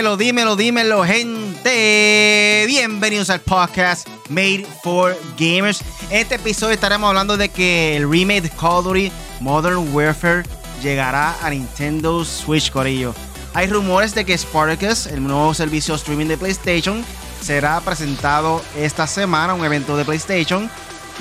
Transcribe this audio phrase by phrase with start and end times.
[0.00, 2.64] Dímelo, dímelo, dímelo, gente.
[2.66, 5.82] Bienvenidos al podcast Made for Gamers.
[6.08, 10.44] En este episodio estaremos hablando de que el remake Call of Duty Modern Warfare
[10.82, 13.14] llegará a Nintendo Switch, Corillo.
[13.52, 17.04] Hay rumores de que Spartacus, el nuevo servicio streaming de PlayStation,
[17.42, 20.70] será presentado esta semana, un evento de PlayStation.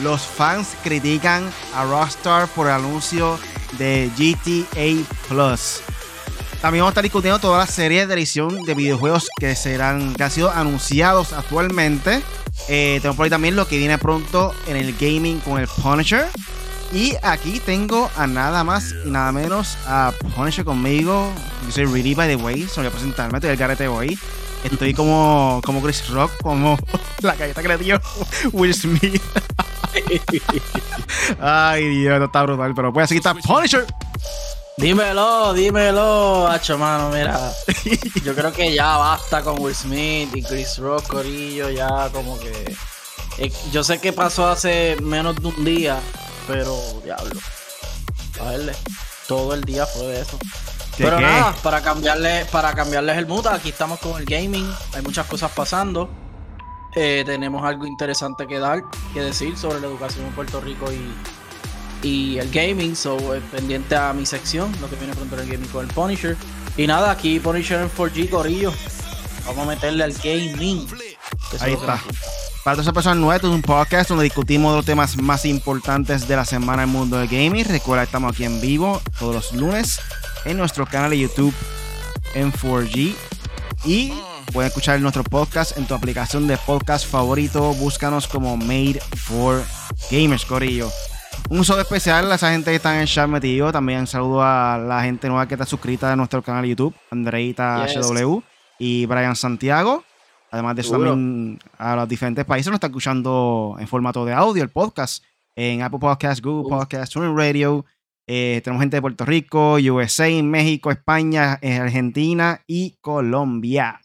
[0.02, 3.38] Los fans critican a Rockstar por el anuncio
[3.78, 5.82] de GTA Plus.
[6.62, 10.24] También vamos a estar discutiendo todas las series de edición de videojuegos que serán, que
[10.24, 12.22] han sido anunciados actualmente.
[12.68, 16.28] Eh, tenemos por ahí también lo que viene pronto en el gaming con el Punisher.
[16.92, 21.32] Y aquí tengo a nada más y nada menos a Punisher conmigo.
[21.66, 24.20] Yo soy Really by the way, soy a presentarme, estoy el garete hoy.
[24.64, 26.78] Estoy como, como Chris Rock, como
[27.22, 28.02] la galleta que le dio
[28.52, 29.22] Will Smith.
[31.40, 33.86] Ay, Dios, no está brutal, pero pues aquí está Punisher.
[34.80, 37.52] Dímelo, dímelo, hacho, mano, mira.
[38.24, 42.78] Yo creo que ya basta con Will Smith y Chris Rock, Corillo, ya como que.
[43.40, 46.00] eh, yo sé que pasó hace menos de un día,
[46.48, 47.42] pero diablo.
[48.40, 48.74] A verle.
[49.28, 50.40] Todo el día fue de eso.
[50.96, 51.24] ¿Qué, Pero qué?
[51.24, 54.74] nada, para cambiarle, para cambiarles el mood, aquí estamos con el gaming.
[54.94, 56.10] Hay muchas cosas pasando.
[56.96, 58.82] Eh, tenemos algo interesante que dar,
[59.14, 61.14] que decir sobre la educación en Puerto Rico y,
[62.04, 62.96] y el gaming.
[62.96, 66.36] So, eh, pendiente a mi sección, lo que viene pronto el gaming con el Punisher.
[66.78, 68.74] Y nada, aquí Punisher en 4G, Corillo.
[69.46, 70.88] Vamos a meterle al gaming.
[71.60, 72.02] Ahí es está.
[72.64, 76.36] Para todas esas personas nuevas, es un podcast donde discutimos los temas más importantes de
[76.36, 77.66] la semana en el mundo del gaming.
[77.66, 80.00] Recuerda, estamos aquí en vivo todos los lunes
[80.46, 81.54] en nuestro canal de YouTube
[82.36, 83.16] en 4G.
[83.86, 84.14] Y
[84.54, 87.74] puedes escuchar nuestro podcast en tu aplicación de podcast favorito.
[87.76, 89.64] Búscanos como Made for
[90.12, 90.92] Gamers, Corillo.
[91.50, 93.72] Un saludo especial a esa gente que está en el chat metido.
[93.72, 96.96] También saludo a la gente nueva que está suscrita a nuestro canal de YouTube.
[97.10, 98.08] Andreita Yes.
[98.08, 98.42] HW
[98.78, 100.04] y Brian Santiago.
[100.52, 101.12] Además de eso, Seguro.
[101.12, 105.24] también a los diferentes países nos está escuchando en formato de audio el podcast.
[105.56, 106.70] En Apple Podcasts, Google.
[106.70, 107.86] Podcasts, TuneIn Radio.
[108.28, 114.00] Eh, tenemos gente de Puerto Rico, USA, México, España, Argentina y Colombia.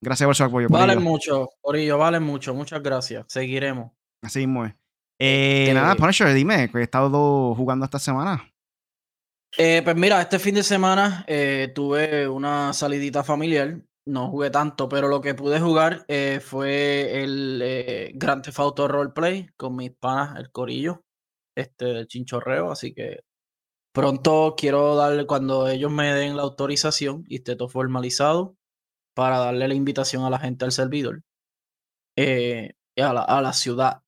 [0.00, 0.68] Gracias por su apoyo.
[0.70, 2.54] Valen mucho, Corillo, valen mucho.
[2.54, 3.24] Muchas gracias.
[3.28, 3.90] Seguiremos.
[4.22, 4.77] Así mismo es.
[5.18, 8.48] Eh, Nada, Punisher, dime, que he estado jugando esta semana.
[9.56, 13.80] Eh, pues mira, este fin de semana eh, tuve una salidita familiar.
[14.06, 19.50] No jugué tanto, pero lo que pude jugar eh, fue el Grand Theft Auto Roleplay
[19.56, 21.04] con mis panas, el corillo,
[21.54, 22.70] este del chinchorreo.
[22.70, 23.24] Así que
[23.92, 28.56] pronto quiero darle, cuando ellos me den la autorización y esté todo formalizado,
[29.14, 31.22] para darle la invitación a la gente al servidor
[32.16, 32.70] y
[33.00, 34.02] a la, a la ciudad.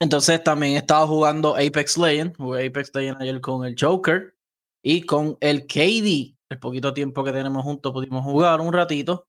[0.00, 2.36] Entonces también he estado jugando Apex Legends.
[2.36, 4.34] Jugué Apex Legends ayer con el Joker
[4.82, 6.36] y con el KD.
[6.48, 9.26] El poquito tiempo que tenemos juntos pudimos jugar un ratito.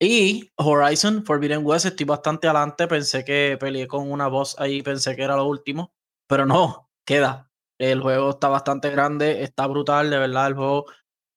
[0.00, 2.86] Y Horizon Forbidden West estoy bastante adelante.
[2.86, 5.92] Pensé que peleé con una voz ahí, pensé que era lo último.
[6.26, 7.50] Pero no, queda.
[7.78, 10.48] El juego está bastante grande, está brutal, de verdad.
[10.48, 10.86] El juego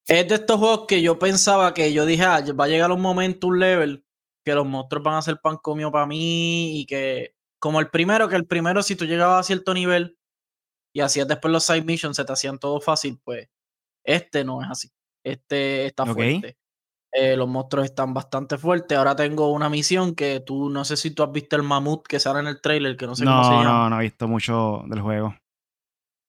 [0.07, 3.01] es de estos juegos que yo pensaba que yo dije, ah, va a llegar un
[3.01, 4.05] momento, un level,
[4.43, 8.27] que los monstruos van a ser pan comido para mí y que, como el primero,
[8.27, 10.17] que el primero, si tú llegabas a cierto nivel
[10.93, 13.47] y hacías después los side missions, se te hacían todo fácil, pues
[14.03, 14.89] este no es así.
[15.23, 16.13] Este está Ok.
[16.13, 16.57] fuerte.
[17.11, 18.97] Eh, los monstruos están bastante fuertes.
[18.97, 22.19] Ahora tengo una misión que tú, no sé si tú has visto el mamut que
[22.19, 23.63] sale en el trailer, que no sé cómo se llama.
[23.63, 25.35] no, no he visto mucho del juego.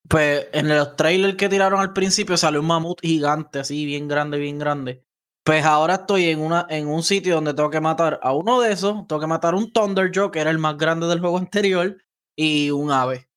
[0.08, 4.38] Pues en los trailers que tiraron al principio salió un mamut gigante, así, bien grande,
[4.38, 5.04] bien grande.
[5.44, 8.72] Pues ahora estoy en, una, en un sitio donde tengo que matar a uno de
[8.72, 11.96] esos, tengo que matar un Thunderjaw, que era el más grande del juego anterior,
[12.36, 13.28] y un ave.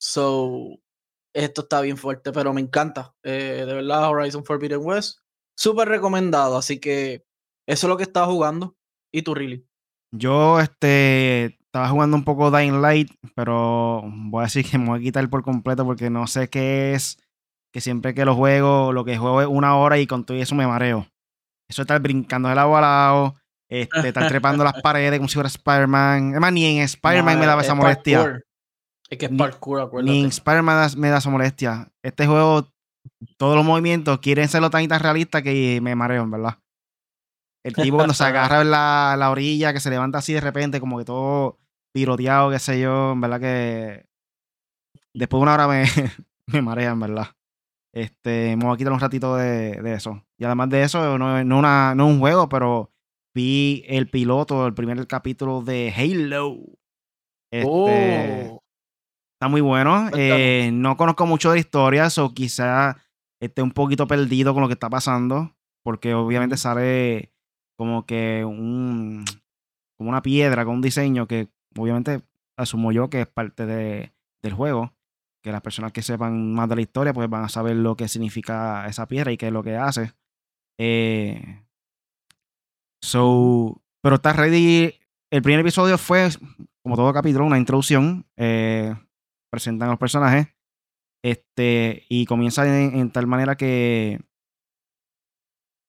[0.00, 0.78] So,
[1.34, 3.14] esto está bien fuerte, pero me encanta.
[3.22, 5.18] Eh, de verdad, Horizon Forbidden West,
[5.56, 7.24] súper recomendado, así que
[7.66, 8.76] eso es lo que estaba jugando.
[9.12, 9.66] ¿Y tú, Really?
[10.12, 14.98] Yo este, estaba jugando un poco Dying Light, pero voy a decir que me voy
[14.98, 17.18] a quitar por completo porque no sé qué es.
[17.72, 20.56] Que siempre que lo juego, lo que juego es una hora y con todo eso
[20.56, 21.06] me mareo.
[21.70, 23.36] Eso de estar brincando de lado a lado,
[23.68, 26.32] este, estar trepando las paredes como si fuera Spider-Man.
[26.32, 28.42] Además, ni en Spider-Man No, me daba es esa molestia.
[29.08, 30.10] Es que es parkour, acuérdate.
[30.10, 31.88] Ni en Spider-Man me da esa molestia.
[32.02, 32.68] Este juego,
[33.36, 36.58] todos los movimientos quieren serlo tan y tan realista que me mareo, en verdad.
[37.62, 40.80] El tipo cuando se agarra en la, la orilla, que se levanta así de repente,
[40.80, 41.60] como que todo
[41.92, 44.06] piroteado, qué sé yo, en verdad que
[45.14, 45.84] después de una hora me,
[46.46, 47.28] me marea, en verdad.
[47.92, 50.24] Este, me voy a quitar un ratito de, de eso.
[50.38, 52.92] Y además de eso, no, no, una, no un juego, pero
[53.34, 56.58] vi el piloto, el primer capítulo de Halo.
[57.50, 58.62] Este, Oh.
[59.40, 60.10] Está muy bueno.
[60.14, 62.98] Eh, no conozco mucho de la historia, o quizá
[63.40, 67.32] esté un poquito perdido con lo que está pasando, porque obviamente sale
[67.76, 69.24] como que un,
[69.96, 72.20] como una piedra con un diseño que obviamente
[72.58, 74.12] asumo yo que es parte de,
[74.42, 74.92] del juego.
[75.42, 78.08] Que las personas que sepan más de la historia pues van a saber lo que
[78.08, 80.12] significa esa piedra y qué es lo que hace.
[80.78, 81.62] Eh,
[83.02, 84.94] so, pero está ready.
[85.32, 86.28] El primer episodio fue,
[86.82, 88.26] como todo capítulo, una introducción.
[88.36, 88.94] Eh,
[89.50, 90.48] presentan a los personajes.
[91.22, 94.20] Este, y comienza en, tal manera que,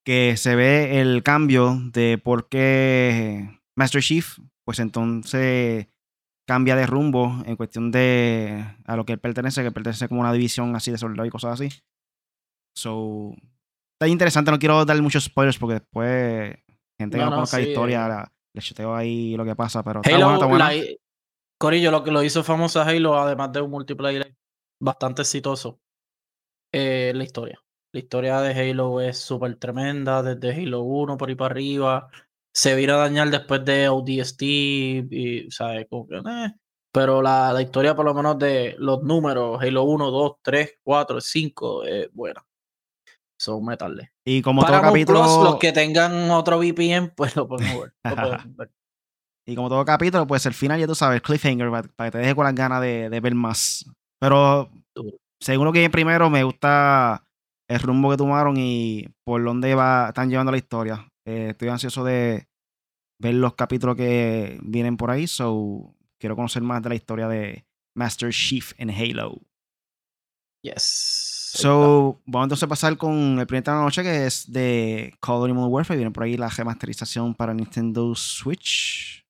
[0.05, 5.87] que se ve el cambio de por qué Master Chief, pues entonces
[6.51, 10.33] cambia de rumbo en cuestión de a lo que él pertenece, que pertenece como una
[10.33, 11.69] división así de soldados y cosas así.
[12.75, 13.31] So,
[13.95, 16.57] está interesante, no quiero darle muchos spoilers porque después
[16.99, 18.31] gente que no, conozca la historia, eh.
[18.53, 20.67] le chuteo ahí lo que pasa, pero está bueno,
[21.57, 24.35] Corillo, lo que lo hizo famosa Halo, además de un multiplayer
[24.81, 25.79] bastante exitoso,
[26.73, 27.63] eh, la historia.
[27.93, 32.09] La historia de Halo es súper tremenda, desde Halo 1 por ahí para arriba.
[32.53, 35.87] Se vino a dañar después de ODST, y, ¿sabes?
[35.89, 36.51] Eh,
[36.93, 41.21] pero la, la, historia, por lo menos de los números, Halo 1, 2, 3, 4,
[41.21, 42.45] 5, es buena.
[43.39, 44.09] Son metales.
[44.25, 45.43] Y como todo capítulo.
[45.43, 48.71] los que tengan otro VPN, pues lo podemos ver.
[49.47, 52.35] Y como todo capítulo, pues el final ya tú sabes, cliffhanger, para, que te deje
[52.35, 53.85] con las ganas de, ver más.
[54.19, 54.69] Pero
[55.39, 57.25] según lo que primero, me gusta
[57.67, 61.10] el rumbo que tomaron y por dónde va, están llevando la historia.
[61.31, 62.49] Eh, estoy ansioso de
[63.17, 67.65] ver los capítulos que vienen por ahí, so quiero conocer más de la historia de
[67.95, 69.39] Master Chief en Halo.
[70.61, 71.51] Yes.
[71.53, 75.13] So, vamos entonces a pasar con el primer tema de la noche que es de
[75.21, 75.97] Call of Duty Modern Warfare.
[75.97, 79.25] Viene por ahí la remasterización para Nintendo Switch.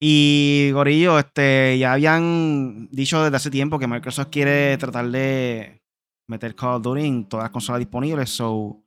[0.00, 5.80] Y Gorillo, este, ya habían dicho desde hace tiempo que Microsoft quiere tratar de
[6.28, 8.30] meter Call of Duty en todas las consolas disponibles.
[8.30, 8.82] So,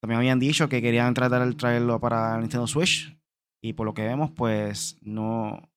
[0.00, 3.16] también habían dicho que querían tratar de traerlo para Nintendo Switch.
[3.62, 5.70] Y por lo que vemos, pues no.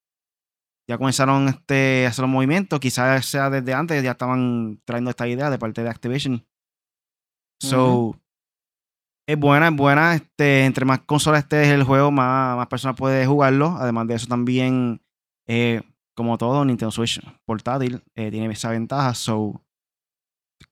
[0.89, 2.79] Ya comenzaron este, a hacer los movimientos.
[2.79, 6.45] Quizás sea desde antes, ya estaban trayendo esta idea de parte de Activision.
[7.61, 8.19] So,
[9.27, 10.15] es buena, es buena.
[10.15, 13.75] Este, entre más consolas esté el juego, más, más personas pueden jugarlo.
[13.77, 15.01] Además de eso, también,
[15.47, 15.81] eh,
[16.15, 19.13] como todo, Nintendo Switch portátil eh, tiene esa ventaja.
[19.13, 19.61] So,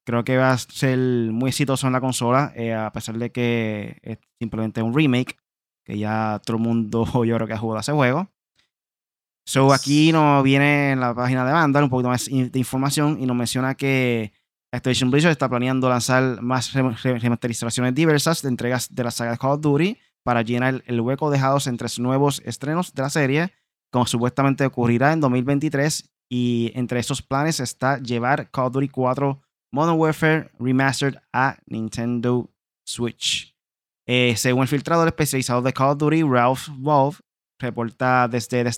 [0.06, 3.98] creo que va a ser muy exitoso en la consola, eh, a pesar de que
[4.04, 5.38] es simplemente un remake,
[5.84, 8.30] que ya todo el mundo yo creo que ha jugado ese juego.
[9.48, 13.28] So, aquí nos viene en la página de Vandal un poquito más de información y
[13.28, 14.34] nos menciona que
[14.72, 19.52] Activision Blizzard está planeando lanzar más remasterizaciones diversas de entregas de la saga de Call
[19.52, 23.54] of Duty para llenar el hueco dejado entre nuevos estrenos de la serie,
[23.92, 26.12] como supuestamente ocurrirá en 2023.
[26.28, 29.45] Y entre esos planes está llevar Call of Duty 4
[29.76, 32.50] Modern Warfare Remastered a Nintendo
[32.86, 33.54] Switch.
[34.08, 37.20] Eh, según el filtrador especializado de Call of Duty, Ralph Wolf,
[37.60, 38.72] reporta desde el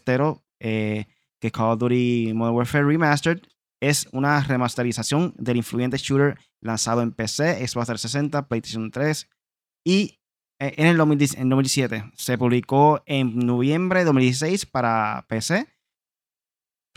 [0.60, 1.06] eh,
[1.40, 3.42] que Call of Duty Modern Warfare Remastered
[3.80, 9.30] es una remasterización del influyente shooter lanzado en PC, Xbox 360, PlayStation 3
[9.86, 10.20] y
[10.60, 12.12] eh, en el 2017.
[12.16, 15.68] Se publicó en noviembre de 2016 para PC,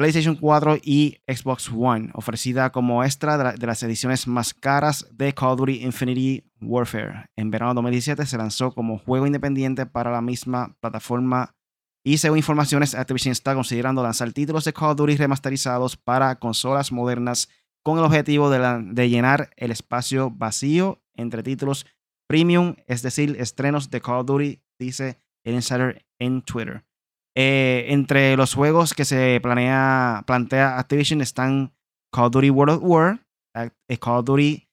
[0.00, 5.50] PlayStation 4 y Xbox One, ofrecida como extra de, las ediciones más caras de Call
[5.50, 7.26] of Duty Infinity Warfare.
[7.36, 11.54] En verano de 2017 se lanzó como juego independiente para la misma plataforma
[12.02, 16.92] y según informaciones, Activision está considerando lanzar títulos de Call of Duty remasterizados para consolas
[16.92, 17.50] modernas
[17.82, 21.84] con el objetivo de, llenar el espacio vacío entre títulos
[22.26, 26.86] premium, es decir, estrenos de Call of Duty, dice el insider en Twitter.
[27.36, 31.72] Eh, entre los juegos que se planea, plantea Activision están
[32.12, 34.68] Call of Duty World of War, eh, Call of Duty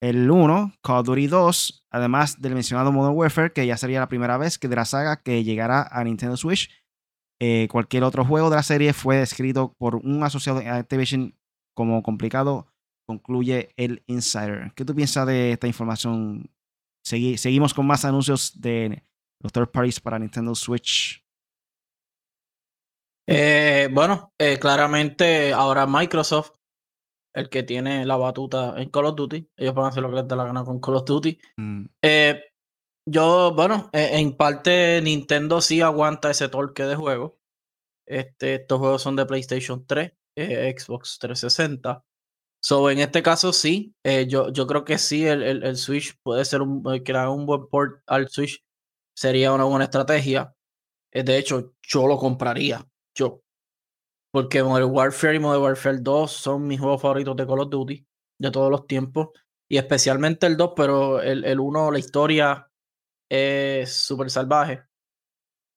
[0.00, 4.08] el 1, Call of Duty 2, además del mencionado Modern Warfare, que ya sería la
[4.08, 6.70] primera vez que de la saga que llegará a Nintendo Switch.
[7.40, 11.36] Eh, cualquier otro juego de la serie fue descrito por un asociado de Activision
[11.74, 12.66] como complicado,
[13.06, 14.72] concluye el Insider.
[14.74, 16.50] ¿Qué tú piensas de esta información?
[17.04, 19.02] seguimos con más anuncios de
[19.40, 21.24] los third parties para Nintendo Switch.
[23.30, 26.52] Eh, bueno, eh, claramente ahora Microsoft
[27.38, 29.50] el que tiene la batuta en Call of Duty.
[29.56, 31.38] Ellos van a hacer lo que les dé la gana con Call of Duty.
[31.56, 31.84] Mm.
[32.02, 32.42] Eh,
[33.06, 37.38] yo, bueno, eh, en parte Nintendo sí aguanta ese torque de juego.
[38.06, 42.04] Este, estos juegos son de PlayStation 3, eh, Xbox 360.
[42.60, 43.94] So, en este caso sí,
[44.26, 48.02] yo, yo creo que sí, el, el, Switch puede ser un, crear un buen port
[48.06, 48.64] al Switch.
[49.14, 50.54] Sería una buena estrategia.
[51.12, 52.84] de hecho, yo lo compraría.
[53.18, 53.42] Yo,
[54.32, 58.06] porque Modern Warfare y Modern Warfare 2 son mis juegos favoritos de Call of Duty
[58.38, 59.30] de todos los tiempos.
[59.70, 62.70] y especialmente el 2, pero el 1, la historia
[63.28, 64.82] es súper salvaje.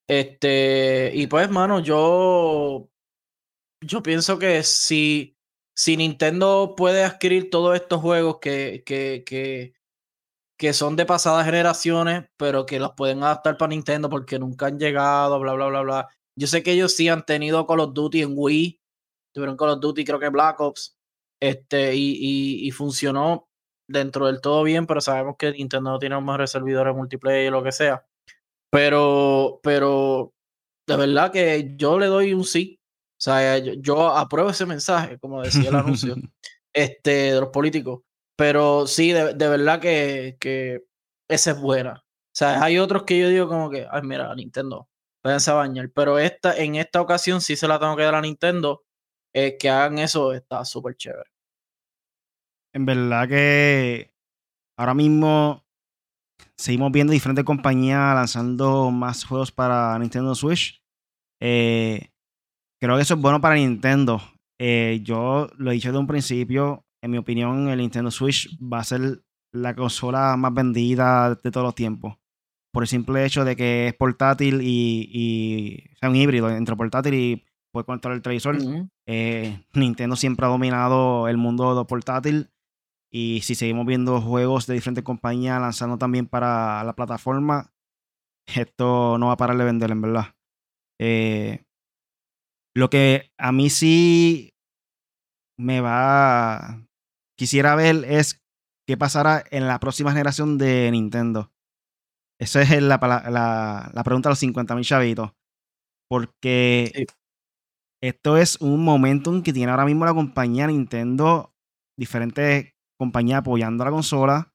[0.08, 2.90] Este, y pues, mano, yo,
[3.82, 5.38] yo pienso que si,
[5.76, 9.74] si Nintendo puede adquirir todos estos juegos que, que, que,
[10.58, 14.80] que son de pasadas generaciones, pero que los pueden adaptar para Nintendo porque nunca han
[14.80, 16.10] llegado, bla, bla, bla, bla.
[16.38, 18.82] Yo sé que ellos sí han tenido Call of Duty en Wii,
[19.34, 20.98] tuvieron Call of Duty, creo que Black Ops,
[21.42, 23.50] este, y, y, funcionó
[23.88, 27.58] dentro del todo bien, pero sabemos que Nintendo no tiene los mejores servidores multiplayer o
[27.58, 28.06] lo que sea.
[28.72, 30.34] Pero, pero,
[30.88, 32.80] de verdad que yo le doy un sí.
[33.20, 36.16] O sea, yo, apruebo ese mensaje, como decía el anuncio,
[36.74, 38.02] este, de los políticos.
[38.38, 40.86] Pero sí, de, verdad que, que
[41.28, 42.04] esa es buena.
[42.04, 44.90] O sea, hay otros que yo digo como que, ay, mira, Nintendo,
[45.24, 45.92] váyanse a bañar.
[45.94, 48.84] Pero esta, en esta ocasión sí se la tengo que dar a Nintendo.
[49.34, 51.30] Eh, que hagan eso está súper chévere.
[52.74, 54.14] En verdad que
[54.78, 55.64] ahora mismo
[56.58, 60.82] seguimos viendo diferentes compañías lanzando más juegos para Nintendo Switch.
[61.42, 62.12] Eh,
[62.80, 64.22] creo que eso es bueno para Nintendo.
[64.60, 68.80] Eh, yo lo he dicho desde un principio, en mi opinión, el Nintendo Switch va
[68.80, 69.24] a ser
[69.54, 72.21] la consola más vendida de todos los tiempos.
[72.72, 76.76] Por el simple hecho de que es portátil y, y o sea, un híbrido entre
[76.76, 78.58] portátil y puede controlar el televisor.
[79.08, 82.50] Eh, Nintendo siempre ha dominado el mundo portátil
[83.12, 87.74] y si seguimos viendo juegos de diferentes compañías lanzando también para la plataforma,
[88.46, 90.36] esto no va a parar de vender, en verdad.
[91.00, 91.66] Eh,
[92.74, 94.54] lo que a mí sí
[95.58, 96.86] me va.
[97.38, 98.42] Quisiera ver es
[98.88, 101.52] qué pasará en la próxima generación de Nintendo.
[102.42, 102.98] Esa es la,
[103.94, 105.32] la, pregunta de los 50 chavitos.
[106.10, 107.06] Porque
[108.02, 111.54] esto es un momentum que tiene ahora mismo la compañía Nintendo.
[111.96, 114.54] Diferentes compañía apoyando a la consola.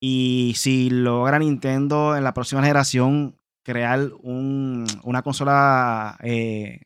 [0.00, 6.84] Y si logra Nintendo en la próxima generación crear un, una consola eh,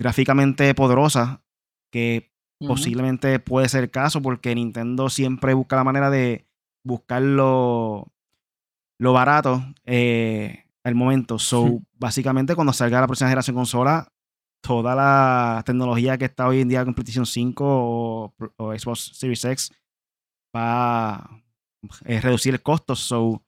[0.00, 1.44] gráficamente poderosa,
[1.92, 6.46] que posiblemente puede ser el caso, porque Nintendo siempre busca la manera de
[6.84, 8.15] buscar lo,
[8.98, 11.38] lo barato eh, al momento.
[11.38, 14.12] So, básicamente, cuando salga la próxima generación consola,
[14.60, 18.34] toda la tecnología que está hoy en día con PlayStation 5 o,
[18.76, 19.72] Xbox Series X
[20.54, 21.42] va a
[22.04, 22.96] eh, reducir el costo.
[22.96, 23.42] So,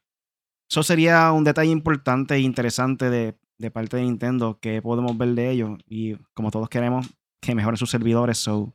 [0.71, 5.51] eso sería un detalle importante e interesante de, parte de Nintendo que podemos ver de
[5.51, 5.79] ellos.
[5.87, 7.09] Y como todos queremos
[7.41, 8.39] que mejoren sus servidores.
[8.39, 8.75] So,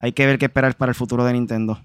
[0.00, 1.80] hay que ver qué esperar para el futuro de Nintendo.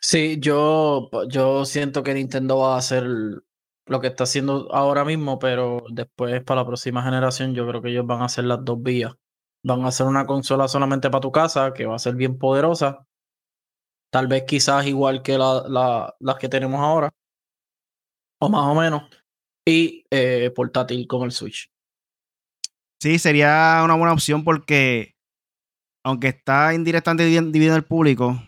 [0.00, 5.38] Sí, yo, yo siento que Nintendo va a hacer lo que está haciendo ahora mismo,
[5.38, 8.82] pero después para la próxima generación yo creo que ellos van a hacer las dos
[8.82, 9.14] vías.
[9.64, 13.06] Van a hacer una consola solamente para tu casa, que va a ser bien poderosa.
[14.10, 17.10] Tal vez quizás igual que la, las que tenemos ahora.
[18.40, 19.02] O más o menos.
[19.66, 21.70] Y eh, portátil como el Switch.
[23.00, 25.14] Sí, sería una buena opción porque
[26.04, 28.40] aunque está indirectamente dividiendo el público,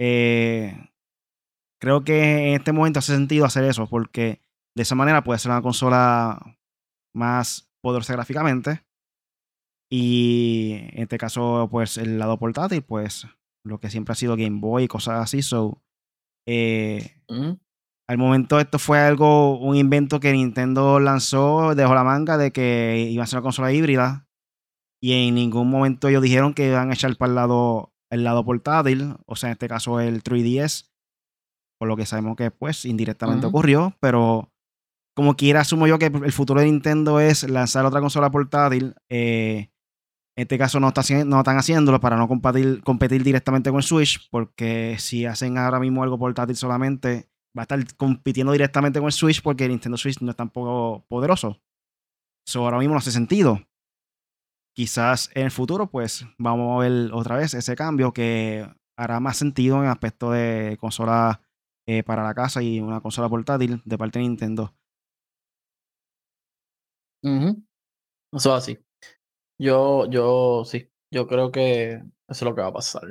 [0.00, 0.90] eh,
[1.80, 4.40] creo que en este momento hace sentido hacer eso porque
[4.74, 6.58] de esa manera puede ser una consola
[7.14, 8.82] más poderosa gráficamente.
[9.92, 13.26] Y en este caso, pues el lado portátil, pues
[13.64, 15.42] lo que siempre ha sido Game Boy y cosas así.
[15.42, 15.82] So,
[16.46, 17.22] eh,
[18.08, 23.08] Al momento esto fue algo, un invento que Nintendo lanzó, dejó la manga de que
[23.10, 24.28] iba a ser una consola híbrida.
[25.02, 28.44] Y en ningún momento ellos dijeron que iban a echar para el lado, el lado
[28.44, 30.90] portátil, o sea, en este caso el 3DS,
[31.78, 34.52] por lo que sabemos que pues indirectamente ocurrió, pero
[35.14, 38.94] como quiera, asumo yo que el futuro de Nintendo es lanzar otra consola portátil.
[39.08, 39.70] Eh,
[40.36, 44.28] en este caso no, está, no están haciéndolo para no competir, competir directamente con Switch,
[44.30, 49.12] porque si hacen ahora mismo algo portátil solamente, va a estar compitiendo directamente con el
[49.12, 51.60] Switch porque el Nintendo Switch no es tampoco poderoso.
[52.46, 53.60] Eso ahora mismo no hace sentido.
[54.80, 59.36] Quizás en el futuro, pues vamos a ver otra vez ese cambio que hará más
[59.36, 61.42] sentido en aspecto de consola
[61.86, 64.74] eh, para la casa y una consola portátil de parte de Nintendo.
[68.32, 68.78] Eso así.
[69.60, 73.02] Yo, yo sí, yo creo que eso es lo que va a pasar.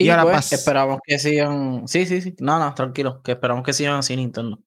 [0.00, 1.86] Y, ahora pues, esperamos que sigan.
[1.86, 2.34] Sí, sí, sí.
[2.40, 3.22] No, no, tranquilo.
[3.22, 4.60] Que esperamos que sigan así Nintendo.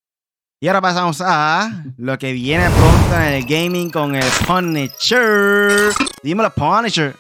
[0.64, 5.92] Y ahora pasamos a lo que viene pronto en el gaming con el Punisher.
[6.22, 7.16] Dímelo, Punisher.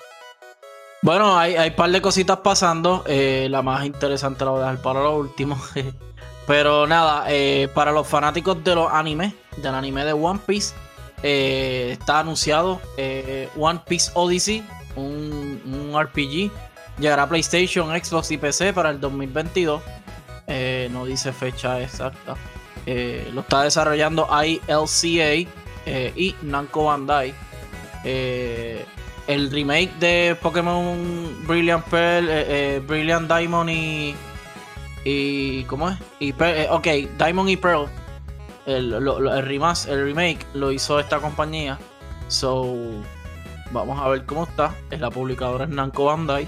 [1.01, 3.03] Bueno, hay, hay un par de cositas pasando.
[3.07, 5.59] Eh, la más interesante la voy a dejar para lo último.
[6.45, 10.75] Pero nada, eh, para los fanáticos de los animes, del anime de One Piece,
[11.23, 12.79] eh, está anunciado
[13.57, 14.63] One Piece Odyssey,
[14.95, 16.51] un, RPG
[16.99, 19.81] Llegará a PlayStation, Xbox y PC para el 2022.
[20.45, 22.35] Eh, no dice fecha exacta.
[22.85, 25.49] Eh, lo está desarrollando ILCA
[25.85, 27.33] eh, y Namco Bandai.
[28.03, 34.15] el remake de Pokémon Brilliant Pearl, Brilliant Diamond y.
[35.05, 35.97] y ¿Cómo es?
[36.19, 36.33] Y,
[36.69, 37.87] ok, Diamond y Pearl.
[38.65, 41.79] El, el remake lo hizo esta compañía.
[42.27, 42.75] So,
[43.71, 44.73] vamos a ver cómo está.
[44.89, 46.47] Es la publicadora es Namco Bandai.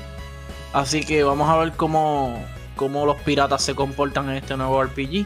[0.73, 2.43] Así que vamos a ver cómo,
[2.75, 5.25] cómo los piratas se comportan en este nuevo RPG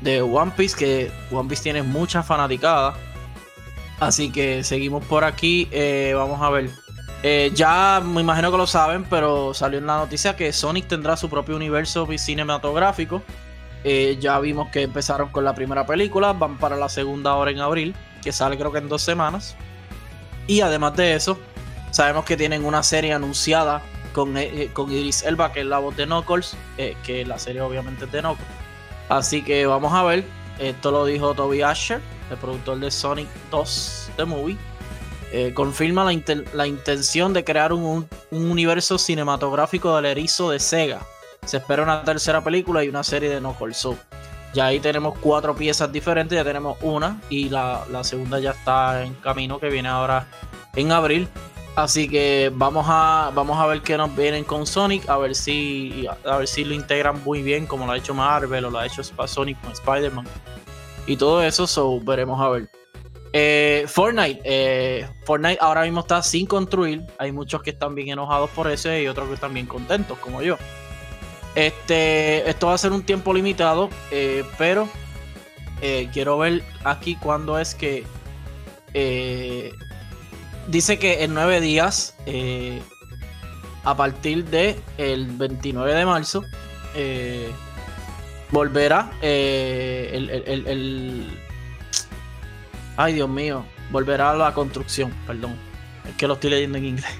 [0.00, 2.94] de One Piece, que One Piece tiene mucha fanaticada.
[3.98, 5.68] Así que seguimos por aquí.
[5.70, 6.70] Eh, vamos a ver.
[7.22, 11.16] Eh, ya me imagino que lo saben, pero salió en la noticia que Sonic tendrá
[11.16, 13.22] su propio universo cinematográfico.
[13.84, 17.60] Eh, ya vimos que empezaron con la primera película, van para la segunda hora en
[17.60, 19.54] abril, que sale creo que en dos semanas.
[20.46, 21.38] Y además de eso,
[21.90, 23.82] sabemos que tienen una serie anunciada
[24.14, 24.34] con,
[24.72, 26.56] con Idris Elba, que es la voz de Knuckles,
[27.04, 28.48] que la serie obviamente es de Knuckles.
[29.10, 30.24] Así que vamos a ver.
[30.60, 32.00] Esto lo dijo Toby Asher,
[32.30, 34.56] el productor de Sonic 2 The Movie.
[35.32, 41.00] Eh, confirma la, intención de crear un, universo cinematográfico del erizo de Sega.
[41.44, 43.96] Se espera una tercera película y una serie de No So.
[44.54, 49.02] Ya ahí tenemos cuatro piezas diferentes, ya tenemos una y la, la segunda ya está
[49.02, 50.26] en camino que viene ahora
[50.74, 51.28] en abril.
[51.80, 56.06] Así que vamos a, vamos a ver qué nos vienen con Sonic, a ver si
[56.26, 58.86] a ver si lo integran muy bien como lo ha hecho Marvel o lo ha
[58.86, 60.26] hecho Sonic con Spider-Man.
[61.06, 62.70] Y todo eso, so, veremos a ver.
[63.32, 67.02] Eh, Fortnite, eh, Fortnite ahora mismo está sin construir.
[67.16, 70.42] Hay muchos que están bien enojados por eso y otros que están bien contentos, como
[70.42, 70.58] yo.
[71.54, 74.86] Este, esto va a ser un tiempo limitado, eh, pero
[76.12, 78.04] quiero ver aquí cuándo es que
[80.70, 82.80] dice que en nueve días, eh,
[83.84, 86.44] a partir del el 29 de marzo,
[86.94, 87.50] eh,
[88.50, 91.38] volverá eh, el,
[92.96, 95.56] Ay, Dios mío, volverá a la construcción, perdón.
[96.08, 97.14] Es que lo estoy leyendo en inglés.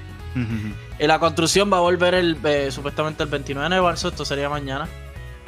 [0.98, 2.36] la construcción va a volver el,
[2.70, 4.88] supuestamente el 29 de marzo, esto sería mañana.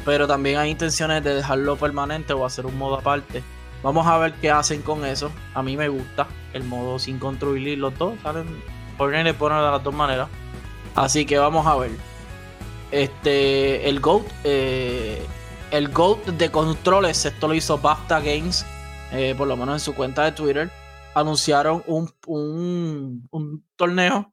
[0.04, 3.42] Pero también hay intenciones de dejarlo permanente o hacer un modo aparte.
[3.82, 5.30] Vamos a ver qué hacen con eso.
[5.54, 8.46] A mí me gusta el modo sin construir y los dos salen
[9.10, 10.28] le ponen de las dos maneras.
[10.94, 11.90] Así que vamos a ver.
[12.90, 15.26] Este, el GOAT, eh,
[15.70, 18.66] el GOAT de controles, esto lo hizo BAFTA Games,
[19.12, 20.70] eh, por lo menos en su cuenta de Twitter.
[21.14, 24.32] Anunciaron un, un, un torneo.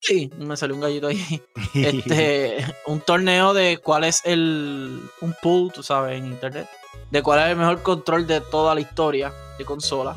[0.00, 1.42] Sí, me salió un gallito ahí.
[1.74, 5.00] Este, un torneo de cuál es el.
[5.20, 6.66] Un pool, tú sabes, en internet
[7.10, 10.16] de cuál es el mejor control de toda la historia de consola.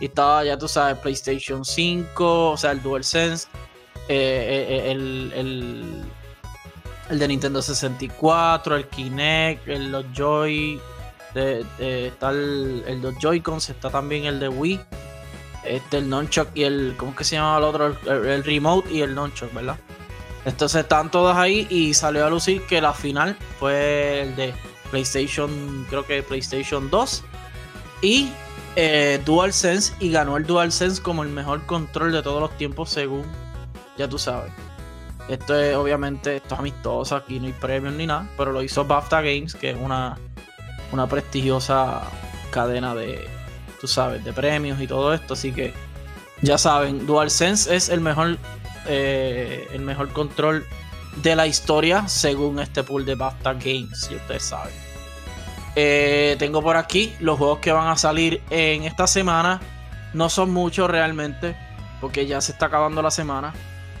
[0.00, 3.48] Y estaba, ya tú sabes, PlayStation 5, o sea, el DualSense,
[4.08, 6.04] eh, eh, eh el, el,
[7.08, 10.80] el, de Nintendo 64, el Kinect, el, los Joy,
[11.34, 14.80] está el, el Joy-Cons, está también el de Wii,
[15.66, 17.96] este, el Nunchuck y el, ¿cómo es que se llama el otro?
[18.06, 19.78] El, Remote y el Nunchuck, ¿verdad?
[20.44, 24.54] Entonces están todos ahí y salió a lucir que la final fue el de
[24.86, 27.24] PlayStation, creo que PlayStation 2
[28.02, 28.30] y
[28.76, 33.24] eh, DualSense y ganó el DualSense como el mejor control de todos los tiempos según,
[33.96, 34.52] ya tú sabes.
[35.28, 38.84] Esto es obviamente, esto es amistoso, aquí no hay premios ni nada, pero lo hizo
[38.84, 40.18] BAFTA Games, que es una,
[40.92, 42.02] una prestigiosa
[42.50, 43.26] cadena de,
[43.80, 45.74] tú sabes, de premios y todo esto, así que
[46.42, 48.36] ya saben, DualSense es el mejor,
[48.86, 50.64] eh, el mejor control
[51.16, 54.74] de la historia según este pool de BAFTA Games, si ustedes saben.
[55.74, 59.60] Eh, tengo por aquí los juegos que van a salir en esta semana.
[60.14, 61.56] No son muchos realmente,
[62.00, 63.52] porque ya se está acabando la semana.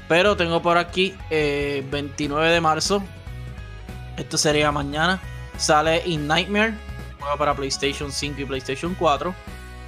[0.08, 3.02] Pero tengo por aquí 29 eh, de marzo.
[4.16, 5.20] Esto sería mañana.
[5.58, 6.74] Sale In Nightmare,
[7.18, 9.34] juego para PlayStation 5 y PlayStation 4.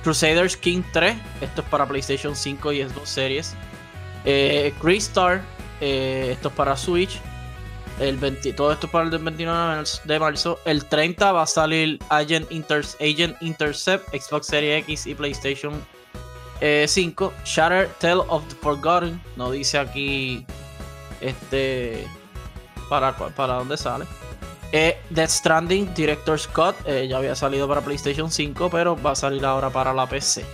[0.03, 3.55] Crusaders King 3, esto es para PlayStation 5 y Xbox Series.
[4.25, 5.43] Eh, Star
[5.81, 7.21] eh, esto es para Switch.
[8.01, 10.61] El 20, todo esto es para el 29 de marzo.
[10.65, 15.73] El 30 va a salir Agent, Intercept, Xbox Series X y PlayStation
[16.61, 16.61] 5.
[16.61, 16.87] Eh,
[17.45, 19.21] Shatter Tale of the Forgotten.
[19.37, 20.47] No dice aquí
[21.21, 22.07] este
[22.89, 24.05] para, para dónde sale.
[24.71, 26.77] Eh, Death Stranding Director's Cut.
[26.87, 30.45] Eh, ya había salido para PlayStation 5, pero va a salir ahora para la PC.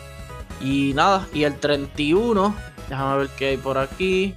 [0.62, 2.54] Y nada, y el 31.
[2.88, 4.34] Déjame ver qué hay por aquí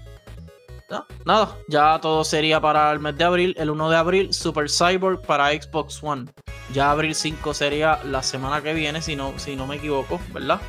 [1.26, 3.56] nada, ya todo sería para el mes de abril.
[3.58, 6.26] El 1 de abril, Super Cyborg para Xbox One.
[6.73, 10.60] Ya abril 5 sería la semana que viene, si no, si no me equivoco, ¿verdad?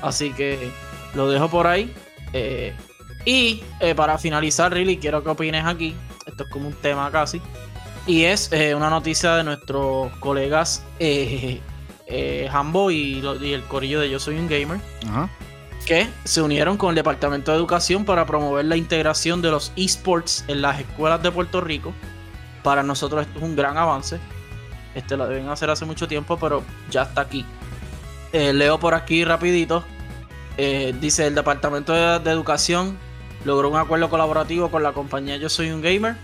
[0.00, 0.70] Así que
[1.14, 1.92] lo dejo por ahí.
[2.32, 2.74] Eh,
[3.24, 5.94] Y eh, para finalizar, really, quiero que opines aquí.
[6.26, 7.40] Esto es como un tema casi.
[8.06, 10.84] Y es eh, una noticia de nuestros colegas
[12.50, 14.80] Hambo y, y, el corillo de Yo Soy un Gamer.
[15.06, 15.30] Ajá
[15.82, 20.44] que se unieron con el Departamento de Educación para promover la integración de los esports
[20.48, 21.92] en las escuelas de Puerto Rico.
[22.62, 24.20] Para nosotros esto es un gran avance.
[24.94, 27.44] Este lo deben hacer hace mucho tiempo, pero ya está aquí.
[28.32, 29.84] Eh, leo por aquí rapidito.
[30.56, 32.98] Eh, dice el Departamento de, Educación
[33.44, 36.14] logró un acuerdo colaborativo con la compañía Yo Soy un Gamer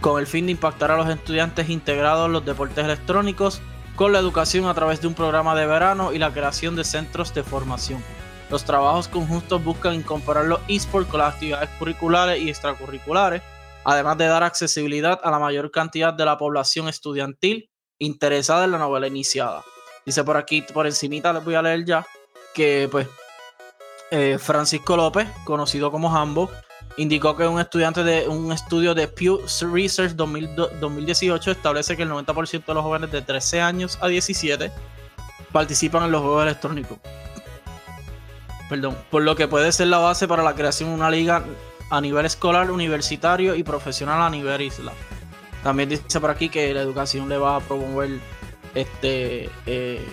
[0.00, 3.60] con el fin de impactar a los estudiantes integrados en los deportes electrónicos
[3.96, 7.34] con la educación a través de un programa de verano y la creación de centros
[7.34, 8.02] de formación.
[8.52, 13.40] Los trabajos conjuntos buscan incorporar los esports con las actividades curriculares y extracurriculares,
[13.82, 18.78] además de dar accesibilidad a la mayor cantidad de la población estudiantil interesada en la
[18.78, 19.64] novela iniciada.
[20.04, 22.06] Dice por aquí, por encimita les voy a leer ya,
[22.52, 23.08] que pues
[24.10, 26.50] eh, Francisco López, conocido como Hambo,
[26.98, 29.40] indicó que un estudiante de un estudio de Pew
[29.72, 34.70] Research 2018 establece que el 90% de los jóvenes de 13 años a 17
[35.52, 36.98] participan en los juegos electrónicos
[38.72, 41.44] perdón, por lo que puede ser la base para la creación de una liga
[41.90, 44.94] a nivel escolar, universitario y profesional a nivel isla.
[45.62, 48.18] También dice por aquí que la educación le va a promover
[48.74, 50.08] este eh,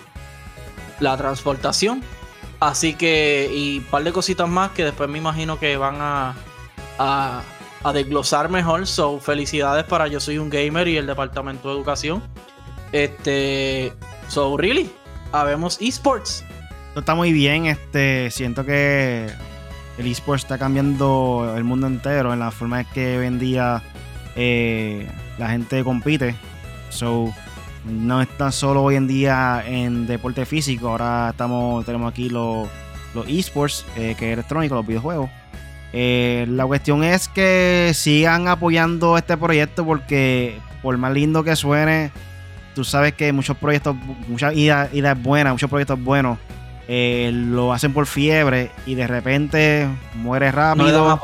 [0.99, 2.03] la transportación.
[2.59, 6.35] Así que, y un par de cositas más que después me imagino que van a,
[6.97, 7.41] a,
[7.81, 8.87] a desglosar mejor.
[8.87, 12.21] So, felicidades para Yo Soy un Gamer y el Departamento de Educación.
[12.91, 13.93] Este,
[14.27, 14.91] so, really,
[15.31, 16.43] habemos esports
[16.99, 17.65] está muy bien.
[17.65, 19.29] Este, siento que
[19.97, 23.81] el eSports está cambiando el mundo entero en la forma en que hoy en día
[24.35, 25.07] eh,
[25.37, 26.35] la gente compite.
[26.89, 27.33] So,
[27.85, 30.89] no está solo hoy en día en deporte físico.
[30.89, 32.67] Ahora estamos, tenemos aquí los,
[33.13, 35.29] los esports, eh, que es electrónico, los videojuegos.
[35.91, 42.11] Eh, la cuestión es que sigan apoyando este proyecto porque por más lindo que suene,
[42.75, 43.95] tú sabes que muchos proyectos,
[44.27, 46.37] muchas ideas, ideas buenas, muchos proyectos buenos
[46.91, 51.21] eh, lo hacen por fiebre y de repente muere rápido.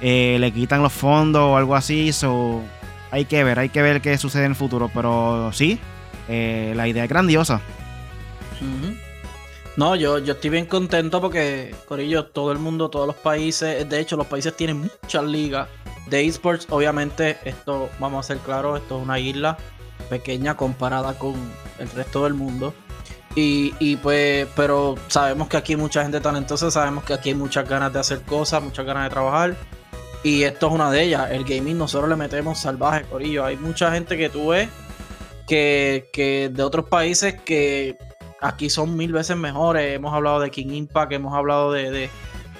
[0.00, 2.12] Eh, le, quitan los fondos o algo así.
[2.12, 2.62] So,
[3.10, 4.88] hay que ver, hay que ver qué sucede en el futuro.
[4.94, 5.80] Pero sí,
[6.28, 7.60] eh, la idea es grandiosa.
[9.76, 13.98] No, yo, yo estoy bien contento porque, Corillo, todo el mundo, todos los países, de
[13.98, 15.68] hecho, los países tienen muchas ligas
[16.06, 16.68] de esports.
[16.70, 19.58] Obviamente, esto, vamos a ser claros, esto es una isla
[20.08, 21.34] pequeña comparada con
[21.80, 22.72] el resto del mundo.
[23.36, 27.68] Y, pues, pero sabemos que aquí hay mucha gente talentosa, sabemos que aquí hay muchas
[27.68, 29.56] ganas de hacer cosas, muchas ganas de trabajar.
[30.22, 31.30] Y esto es una de ellas.
[31.30, 33.44] El gaming nosotros le metemos salvaje, Corillo.
[33.44, 34.68] Hay mucha gente que tú ves
[35.46, 37.98] que, que de otros países que
[38.40, 39.94] aquí son mil veces mejores.
[39.94, 42.08] Hemos hablado de King Impact, hemos hablado de,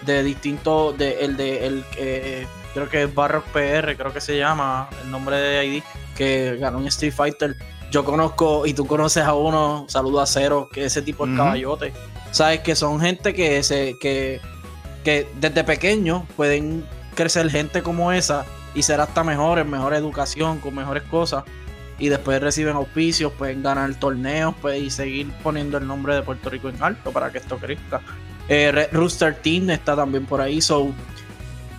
[0.03, 4.37] de, distintos, de, el de el eh, creo que es Barrock PR, creo que se
[4.37, 5.83] llama el nombre de ID,
[6.17, 7.57] que ganó un Street Fighter
[7.95, 11.93] yo conozco y tú conoces a uno, saludo a Cero, que ese tipo de caballote.
[12.33, 14.41] Sabes que son gente que se que,
[15.05, 20.75] que desde pequeño pueden crecer gente como esa y ser hasta mejores, mejor educación, con
[20.75, 21.45] mejores cosas.
[22.01, 26.51] Y después reciben auspicios, pueden ganar torneos pues, y seguir poniendo el nombre de Puerto
[26.51, 28.01] Rico en alto para que esto crezca.
[28.49, 30.61] Eh, Rooster Team está también por ahí.
[30.61, 30.89] So,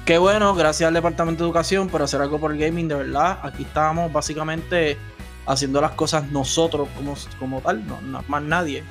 [0.06, 3.38] qué bueno, gracias al Departamento de Educación por hacer algo por el gaming, de verdad.
[3.44, 4.98] Aquí estamos básicamente
[5.46, 8.84] haciendo las cosas nosotros como, como tal, no, más nadie.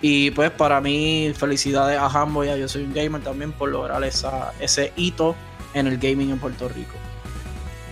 [0.00, 3.70] Y pues para mí, felicidades a Hambo y a Yo Soy un Gamer también por
[3.70, 5.36] lograr esa, ese hito
[5.74, 6.94] en el gaming en Puerto Rico.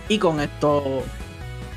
[0.09, 1.03] Y con esto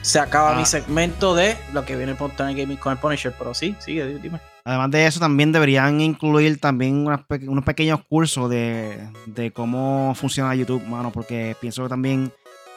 [0.02, 0.66] se acaba mi ah.
[0.66, 3.32] segmento de lo que viene por tener gaming con el Punisher.
[3.38, 4.40] Pero sí, sigue, dime.
[4.64, 10.84] Además de eso, también deberían incluir también unos pequeños cursos de, de, cómo funciona YouTube,
[10.86, 12.32] mano, porque pienso que también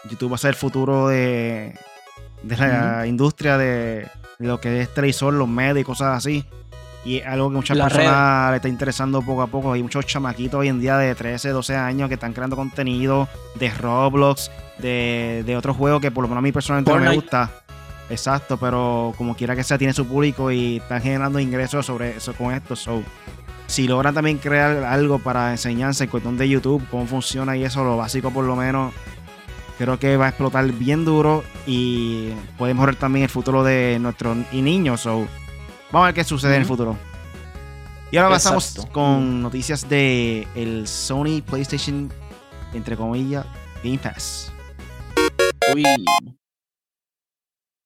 [0.10, 1.73] YouTube va a ser el futuro de,
[2.43, 4.08] de la industria de,
[4.39, 6.45] lo que es televisor, los medios y cosas así.
[7.06, 9.73] Y es algo que muchas personas le está interesando poco a poco.
[9.73, 13.69] Hay muchos chamaquitos hoy en día de 13, 12 años que están creando contenido de
[13.69, 17.52] Roblox, de, de otros juegos que por lo menos a mí personalmente no me gusta.
[18.10, 22.34] Exacto, pero como quiera que sea, tiene su público y están generando ingresos sobre eso
[22.34, 22.76] con esto.
[22.76, 23.04] So,
[23.67, 27.84] si logran también crear algo para enseñanza en cuestión de YouTube, cómo funciona y eso,
[27.84, 28.93] lo básico por lo menos,
[29.77, 34.37] creo que va a explotar bien duro y puede mejorar también el futuro de nuestros
[34.51, 35.01] niños.
[35.01, 35.27] So,
[35.91, 36.97] vamos a ver qué sucede en el futuro.
[38.11, 42.11] Y ahora pasamos con noticias de el Sony PlayStation,
[42.73, 43.45] entre comillas,
[43.83, 44.51] Game Pass.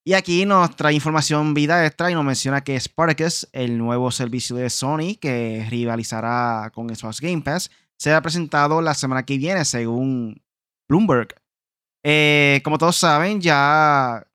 [0.04, 4.56] Y aquí nos trae información vida extra y nos menciona que Spartacus, el nuevo servicio
[4.56, 10.41] de Sony que rivalizará con Xbox Game Pass, será presentado la semana que viene, según
[10.89, 11.40] Bloomberg.
[12.04, 14.26] Eh, como todos saben, ya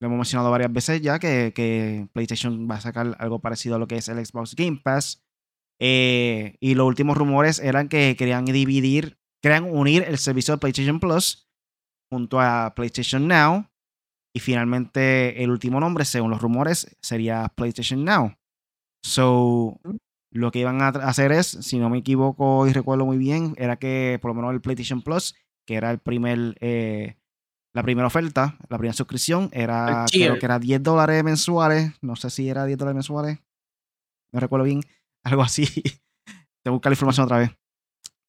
[0.00, 3.86] lo hemos mencionado varias veces ya que, PlayStation va a sacar algo parecido a lo
[3.86, 5.22] que es el Xbox Game Pass.
[5.78, 11.00] Eh, y los últimos rumores eran que querían dividir, querían unir el servicio de PlayStation
[11.00, 11.48] Plus
[12.10, 13.68] junto a PlayStation Now.
[14.34, 18.36] Y finalmente el último nombre, según los rumores, sería PlayStation Now.
[19.02, 19.80] So,
[20.30, 23.76] lo que iban a hacer es, si no me equivoco y recuerdo muy bien, era
[23.78, 25.34] que por lo menos el PlayStation Plus,
[25.66, 27.16] que era el primer, eh,
[27.74, 31.92] la primera oferta, la primera suscripción, era, creo que era 10 dólares mensuales.
[32.00, 33.38] No sé si era 10 dólares mensuales.
[34.32, 34.80] No recuerdo bien.
[35.24, 35.66] Algo así.
[36.62, 37.50] Te buscar la información otra vez.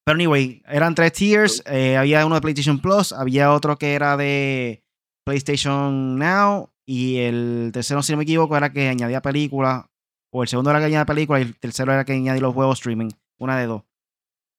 [0.04, 1.62] Pero anyway, eran tres tiers.
[1.66, 4.82] Eh, había uno de PlayStation Plus, había otro que era de
[5.24, 6.70] PlayStation Now.
[6.86, 9.84] Y el tercero, si no me equivoco, era que añadía películas
[10.30, 12.78] o el segundo era que añade películas y el tercero era que añade los juegos
[12.78, 13.10] streaming.
[13.38, 13.82] Una de dos.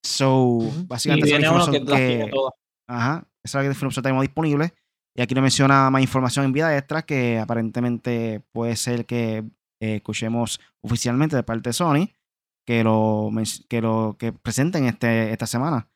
[0.03, 2.31] So, básicamente esa es la información que,
[2.89, 4.73] Ajá, esa es la información que tenemos disponible.
[5.15, 9.43] Y aquí nos menciona más información en vida extra que aparentemente puede ser que
[9.79, 12.09] eh, escuchemos oficialmente de parte de Sony
[12.65, 13.31] que lo
[13.67, 15.87] que, lo, que presenten este, esta semana.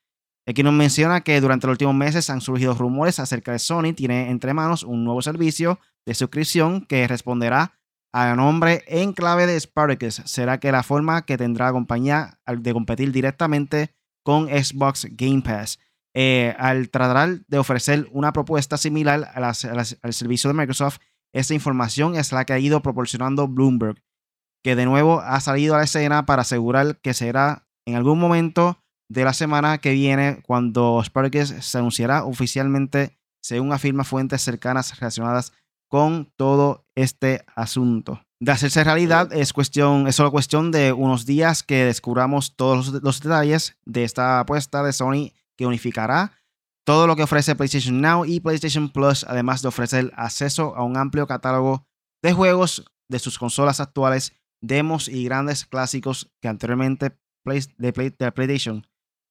[0.48, 4.30] Aquí nos menciona que durante los últimos meses han surgido rumores acerca de Sony tiene
[4.30, 7.80] entre manos un nuevo servicio de suscripción que responderá
[8.12, 10.22] a nombre en clave de Spartacus.
[10.26, 15.80] Será que la forma que tendrá la compañía de competir directamente con Xbox Game Pass.
[16.16, 21.00] Eh, al tratar de ofrecer una propuesta similar al servicio de Microsoft,
[21.34, 24.04] esta información es la que ha ido proporcionando Bloomberg,
[24.64, 28.78] que de nuevo ha salido a la escena para asegurar que será en algún momento
[29.10, 35.54] de la semana que viene cuando Spartacus se anunciará oficialmente, según afirma fuentes cercanas relacionadas
[35.90, 38.22] con todo este asunto.
[38.40, 43.22] De hacerse realidad es cuestión, es solo cuestión de unos días que descubramos todos los,
[43.22, 46.34] detalles de esta apuesta de Sony que unificará
[46.86, 50.98] todo lo que ofrece PlayStation Now y PlayStation Plus, además de ofrecer acceso a un
[50.98, 51.86] amplio catálogo
[52.22, 57.94] de juegos de sus consolas actuales, demos y grandes clásicos que anteriormente de,
[58.32, 58.86] PlayStation.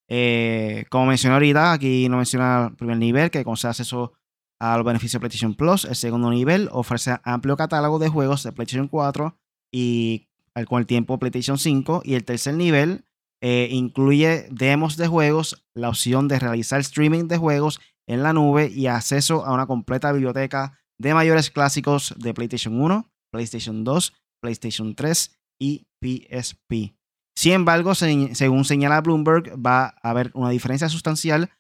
[0.08, 4.12] Eh, como mencioné ahorita, aquí no menciona el primer nivel, que concede acceso
[4.60, 5.84] a los beneficios de PlayStation Plus.
[5.84, 9.36] El segundo nivel ofrece amplio catálogo de juegos de PlayStation 4
[9.72, 10.28] y
[10.68, 12.02] con el tiempo PlayStation 5.
[12.04, 13.04] Y el tercer nivel
[13.42, 18.70] eh, incluye demos de juegos, la opción de realizar streaming de juegos en la nube
[18.72, 24.94] y acceso a una completa biblioteca de mayores clásicos de PlayStation 1, PlayStation 2, PlayStation
[24.94, 26.94] 3 y PSP.
[27.36, 31.50] Sin embargo, según señala Bloomberg, va a haber una diferencia sustancial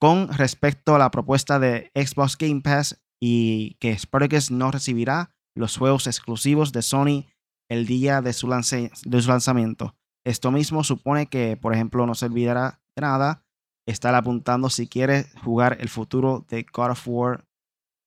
[0.00, 5.76] con respecto a la propuesta de Xbox Game Pass y que Spartacus no recibirá los
[5.76, 7.26] juegos exclusivos de Sony
[7.70, 9.96] el día de su, de su lanzamiento.
[10.24, 13.44] Esto mismo supone que, por ejemplo, no se olvidará de nada
[13.86, 17.44] estar apuntando si quiere jugar el futuro de God of War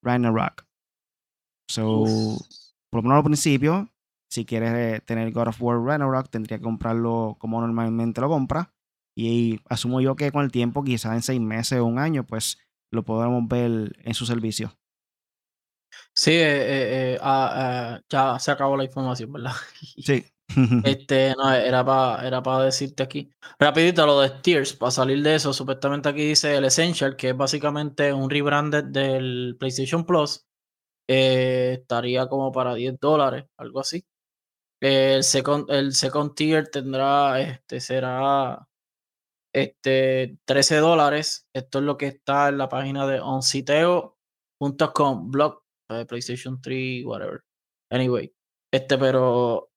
[0.03, 0.65] Ragnarok.
[1.69, 2.05] So,
[2.89, 3.89] por lo menos al principio,
[4.29, 8.73] si quieres tener God of War Ragnarok, tendría que comprarlo como normalmente lo compra.
[9.17, 12.59] Y asumo yo que con el tiempo, quizás en seis meses o un año, pues
[12.91, 14.77] lo podremos ver en su servicio.
[16.13, 19.53] Sí, eh, eh, eh, ah, ya se acabó la información, ¿verdad?
[19.97, 20.25] Sí.
[20.83, 23.31] este, no, era para era para decirte aquí.
[23.59, 27.37] Rapidito lo de Steers, para salir de eso, supuestamente aquí dice el Essential, que es
[27.37, 30.45] básicamente un rebranded del PlayStation Plus.
[31.07, 34.05] estaría como para 10 dólares, algo así.
[34.81, 38.67] El second, el second tier tendrá, este, será
[39.53, 41.47] este, 13 dólares.
[41.53, 47.41] Esto es lo que está en la página de onciteo.com, blog, de PlayStation 3, whatever.
[47.89, 48.33] Anyway,
[48.71, 49.69] este, pero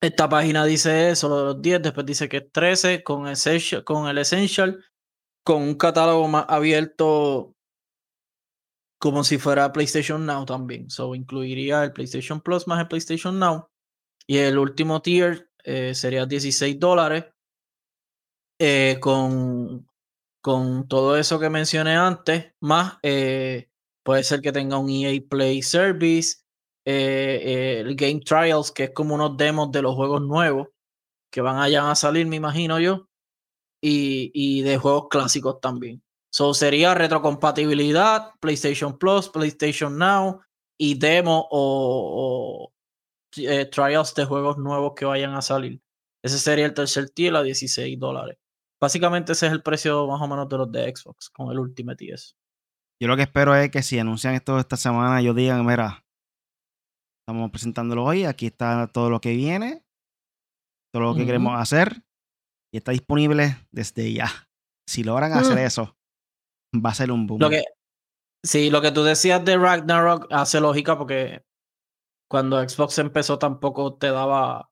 [0.00, 4.08] esta página dice eso, de los 10, después dice que es 13 con, essential, con
[4.08, 4.84] el Essential,
[5.44, 7.54] con un catálogo más abierto
[8.98, 10.90] como si fuera PlayStation Now también.
[10.90, 13.68] So incluiría el PlayStation Plus más el PlayStation Now.
[14.26, 17.24] Y el último tier eh, sería 16 dólares
[18.58, 19.88] eh, con,
[20.42, 23.70] con todo eso que mencioné antes, más eh,
[24.02, 26.39] puede ser que tenga un EA Play Service,
[26.84, 30.68] eh, el Game Trials, que es como unos demos de los juegos nuevos
[31.30, 33.08] que van allá a salir, me imagino yo,
[33.82, 36.02] y, y de juegos clásicos también.
[36.32, 40.40] So sería retrocompatibilidad, PlayStation Plus, PlayStation Now
[40.78, 42.72] y demo o, o
[43.70, 45.80] trials de juegos nuevos que vayan a salir.
[46.22, 48.38] Ese sería el tercer tier a 16 dólares.
[48.80, 52.04] Básicamente ese es el precio más o menos de los de Xbox con el Ultimate
[52.04, 52.34] y eso.
[53.00, 56.04] Yo lo que espero es que si anuncian esto esta semana, yo digan, mira,
[57.30, 59.84] estamos presentándolo hoy, aquí está todo lo que viene,
[60.92, 62.02] todo lo que queremos hacer.
[62.72, 64.28] y está disponible desde ya.
[64.88, 65.66] Si logran hacer Mm.
[65.66, 65.96] eso,
[66.74, 67.40] va a ser un boom.
[67.40, 67.64] Lo que,
[68.44, 71.44] sí, lo que tú decías de Ragnarok hace lógica porque
[72.30, 74.70] cuando Xbox empezó tampoco te daba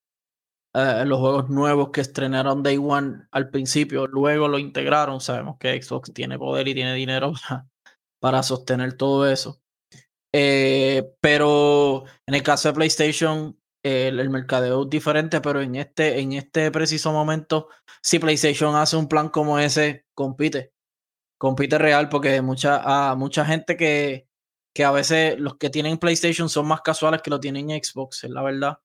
[0.77, 5.21] eh, los juegos nuevos que estrenaron Day One al principio, luego lo integraron.
[5.21, 7.67] Sabemos que Xbox tiene poder y tiene dinero para,
[8.21, 9.61] para sostener todo eso.
[10.33, 16.21] Eh, pero en el caso de PlayStation, el, el mercadeo es diferente, pero en este,
[16.21, 17.69] en este preciso momento,
[18.03, 20.73] si PlayStation hace un plan como ese, compite.
[21.39, 24.29] Compite real, porque mucha, a mucha gente que,
[24.75, 28.25] que a veces los que tienen PlayStation son más casuales que lo tienen en Xbox,
[28.25, 28.79] es la verdad.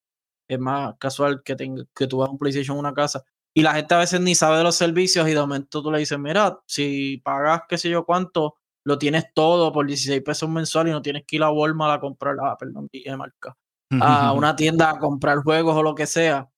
[0.47, 3.23] Es más casual que, tenga, que tú a un PlayStation en una casa.
[3.53, 5.99] Y la gente a veces ni sabe de los servicios y de momento tú le
[5.99, 10.87] dices, mira, si pagas qué sé yo cuánto, lo tienes todo por 16 pesos mensual
[10.89, 13.55] y no tienes que ir a Walmart a comprar, ah, perdón, de marca,
[14.01, 16.49] a una tienda a comprar juegos o lo que sea.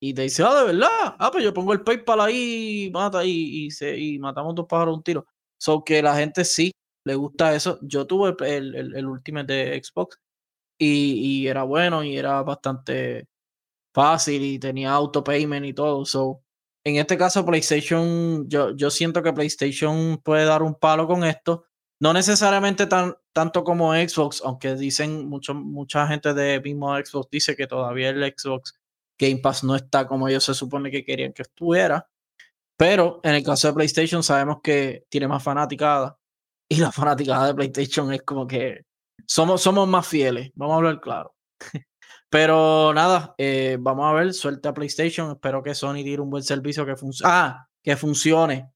[0.00, 3.24] Y te dice, ah, de verdad, ah, pues yo pongo el PayPal ahí y mata
[3.24, 5.26] y, y, se, y matamos dos pájaros un tiro.
[5.58, 6.72] So que la gente sí
[7.04, 7.78] le gusta eso.
[7.82, 10.18] Yo tuve el, el, el Ultimate de Xbox
[10.78, 13.28] y, y, era bueno y era bastante
[13.94, 16.04] fácil y tenía auto payment y todo.
[16.04, 16.43] So,
[16.84, 21.64] en este caso, PlayStation, yo, yo siento que PlayStation puede dar un palo con esto.
[22.00, 27.56] No necesariamente tan, tanto como Xbox, aunque dicen mucho, mucha gente de mismo Xbox dice
[27.56, 28.78] que todavía el Xbox
[29.18, 32.06] Game Pass no está como ellos se supone que querían que estuviera.
[32.76, 36.18] Pero en el caso de PlayStation sabemos que tiene más fanaticada.
[36.68, 38.84] Y la fanaticada de PlayStation es como que
[39.26, 40.50] somos, somos más fieles.
[40.54, 41.34] Vamos a hablar claro.
[42.34, 45.30] Pero nada, eh, vamos a ver, suelta a PlayStation.
[45.30, 47.32] Espero que Sony tire un buen servicio que funcione.
[47.32, 48.72] Ah, que funcione.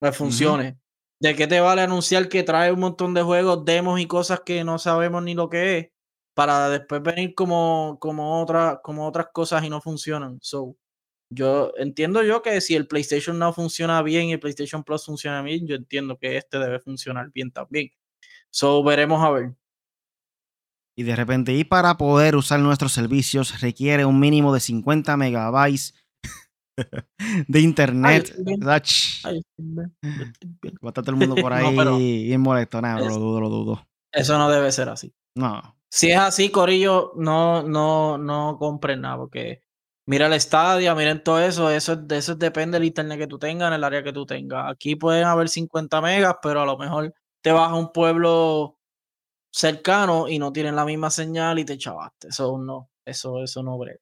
[0.00, 0.68] Que funcione.
[0.68, 0.78] Uh -huh.
[1.20, 4.64] ¿De qué te vale anunciar que trae un montón de juegos, demos y cosas que
[4.64, 5.88] no sabemos ni lo que es?
[6.32, 10.38] Para después venir como, como, otra, como otras cosas y no funcionan.
[10.40, 10.74] So,
[11.28, 15.42] yo entiendo yo que si el PlayStation no funciona bien y el PlayStation Plus funciona
[15.42, 17.90] bien, yo entiendo que este debe funcionar bien también.
[18.48, 19.52] So, veremos a ver.
[20.96, 25.94] Y de repente, y para poder usar nuestros servicios requiere un mínimo de 50 megabytes
[27.48, 28.34] de internet.
[29.24, 29.84] Ay, Va
[30.84, 32.80] a estar todo el mundo por ahí no, bien molesto.
[32.80, 33.86] Nada, es, lo dudo, lo dudo.
[34.12, 35.12] Eso no debe ser así.
[35.34, 35.76] No.
[35.90, 39.62] Si es así, Corillo, no, no, no compren nada, porque
[40.06, 43.68] mira el estadio, miren todo eso, eso, de eso depende del internet que tú tengas
[43.68, 44.70] en el área que tú tengas.
[44.70, 48.78] Aquí pueden haber 50 megas, pero a lo mejor te vas a un pueblo
[49.52, 52.28] cercano y no tienen la misma señal y te chavaste.
[52.28, 54.00] Eso no, eso, eso no brega.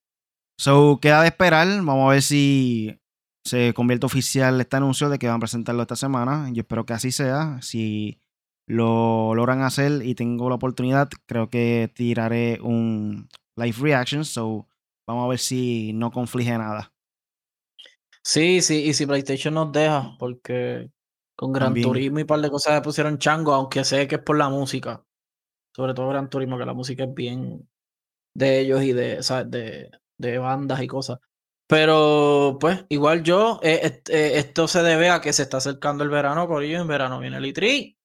[0.58, 1.66] So, queda de esperar.
[1.68, 2.98] Vamos a ver si
[3.44, 6.48] se convierte oficial este anuncio de que van a presentarlo esta semana.
[6.52, 7.58] Yo espero que así sea.
[7.62, 8.20] Si
[8.66, 14.24] lo logran hacer y tengo la oportunidad, creo que tiraré un live reaction.
[14.24, 14.68] So,
[15.06, 16.92] vamos a ver si no conflige nada.
[18.22, 20.90] Sí, sí, y si PlayStation nos deja, porque
[21.34, 21.86] con Gran También.
[21.86, 24.50] Turismo y un par de cosas se pusieron chango, aunque sé que es por la
[24.50, 25.02] música.
[25.80, 27.66] Sobre todo Gran Turismo, que la música es bien
[28.36, 29.50] de ellos y de, ¿sabes?
[29.50, 31.20] de, de bandas y cosas.
[31.66, 36.10] Pero, pues, igual yo, eh, eh, esto se debe a que se está acercando el
[36.10, 36.82] verano, Corillo.
[36.82, 37.96] En verano viene el E3.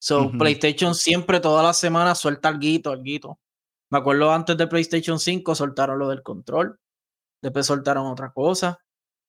[0.00, 0.38] So, uh -huh.
[0.38, 3.38] PlayStation siempre, todas las semanas, suelta algo, algo.
[3.90, 6.78] Me acuerdo antes de PlayStation 5, soltaron lo del control.
[7.42, 8.78] Después soltaron otra cosa.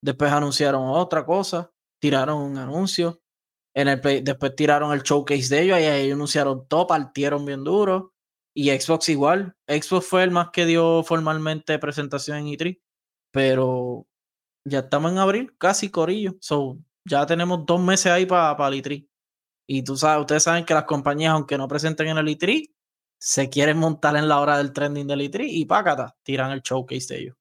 [0.01, 1.69] Después anunciaron otra cosa.
[1.99, 3.19] Tiraron un anuncio.
[3.75, 5.79] En el play, después tiraron el showcase de ellos.
[5.79, 8.13] Y ahí anunciaron todo, partieron bien duro.
[8.53, 9.55] Y Xbox igual.
[9.67, 12.81] Xbox fue el más que dio formalmente presentación en E3.
[13.31, 14.07] Pero
[14.65, 16.35] ya estamos en abril, casi corillo.
[16.41, 19.07] So, ya tenemos dos meses ahí para pa el E3.
[19.67, 22.71] Y tú sabes, ustedes saben que las compañías, aunque no presenten en el E3,
[23.19, 27.13] se quieren montar en la hora del trending del E3 y pácata, tiran el showcase
[27.13, 27.35] de ellos.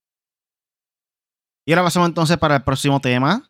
[1.65, 3.48] Y ahora pasamos entonces para el próximo tema.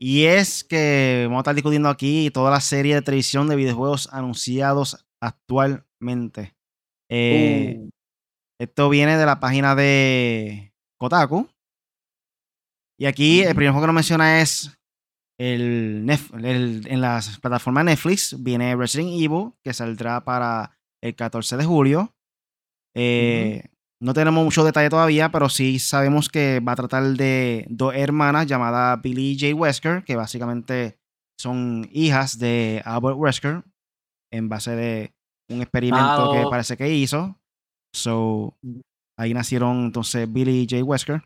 [0.00, 4.08] Y es que vamos a estar discutiendo aquí toda la serie de televisión de videojuegos
[4.12, 6.56] anunciados actualmente.
[7.10, 7.88] Eh, uh.
[8.60, 11.48] Esto viene de la página de Kotaku.
[13.00, 14.76] Y aquí el primer juego que nos menciona es
[15.38, 16.08] el,
[16.42, 18.42] el, en las plataformas Netflix.
[18.42, 22.14] Viene Resident Evil, que saldrá para el 14 de julio.
[22.96, 23.77] Eh, uh -huh.
[24.00, 28.46] No tenemos mucho detalle todavía, pero sí sabemos que va a tratar de dos hermanas
[28.46, 29.54] llamadas Billy J.
[29.54, 30.98] Wesker, que básicamente
[31.40, 33.64] son hijas de Albert Wesker,
[34.32, 35.12] en base de
[35.50, 37.36] un experimento que parece que hizo.
[37.92, 38.56] So,
[39.18, 40.84] ahí nacieron entonces Billy J.
[40.84, 41.24] Wesker.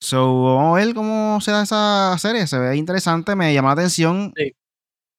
[0.00, 2.46] So, vamos a ver cómo se da esa serie.
[2.46, 4.32] Se ve interesante, me llama la atención.
[4.36, 4.52] Sí.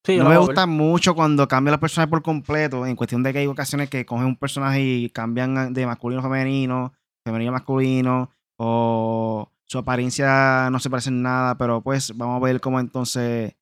[0.06, 3.40] Sí, no me gusta mucho cuando cambian los personajes por completo, en cuestión de que
[3.40, 6.94] hay ocasiones que cogen un personaje y cambian de masculino a femenino,
[7.26, 12.46] femenino a masculino, o su apariencia no se parece en nada, pero pues vamos a
[12.46, 13.56] ver cómo entonces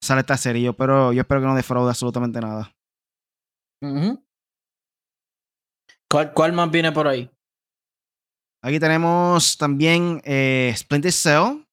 [0.00, 0.62] sale esta serie.
[0.62, 2.72] Yo, pero, yo espero que no defraude absolutamente nada.
[6.08, 7.28] ¿Cuál, ¿Cuál, más viene por ahí?
[8.62, 11.64] Aquí tenemos también eh, Splinter Cell.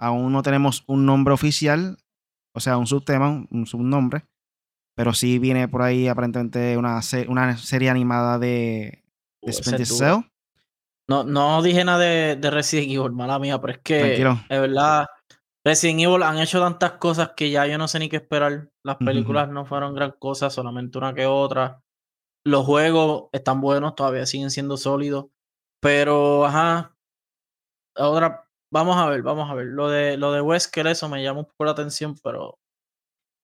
[0.00, 1.98] Aún no tenemos un nombre oficial,
[2.58, 4.26] o sea, un subtema, un subnombre.
[4.94, 9.04] Pero sí viene por ahí aparentemente una, una serie animada de,
[9.40, 10.16] de Splinter Cell.
[11.08, 15.06] No, no dije nada de, de, Resident Evil, mala mía, pero es que es verdad.
[15.64, 18.70] Resident Evil han hecho tantas cosas que ya yo no sé ni qué esperar.
[18.82, 21.80] Las películas no fueron gran cosa, solamente una que otra.
[22.44, 25.26] Los juegos están buenos, todavía siguen siendo sólidos.
[25.80, 26.96] Pero, ajá.
[27.94, 29.66] Ahora, vamos a ver, vamos a ver.
[29.66, 32.58] Lo de, lo de Wesker, eso me llama un poco la atención, pero.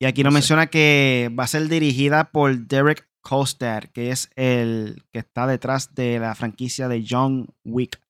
[0.01, 5.03] Y aquí nos menciona que va a ser dirigida por Derek Kostad, que es el
[5.13, 8.01] que está detrás de la franquicia de John Wick.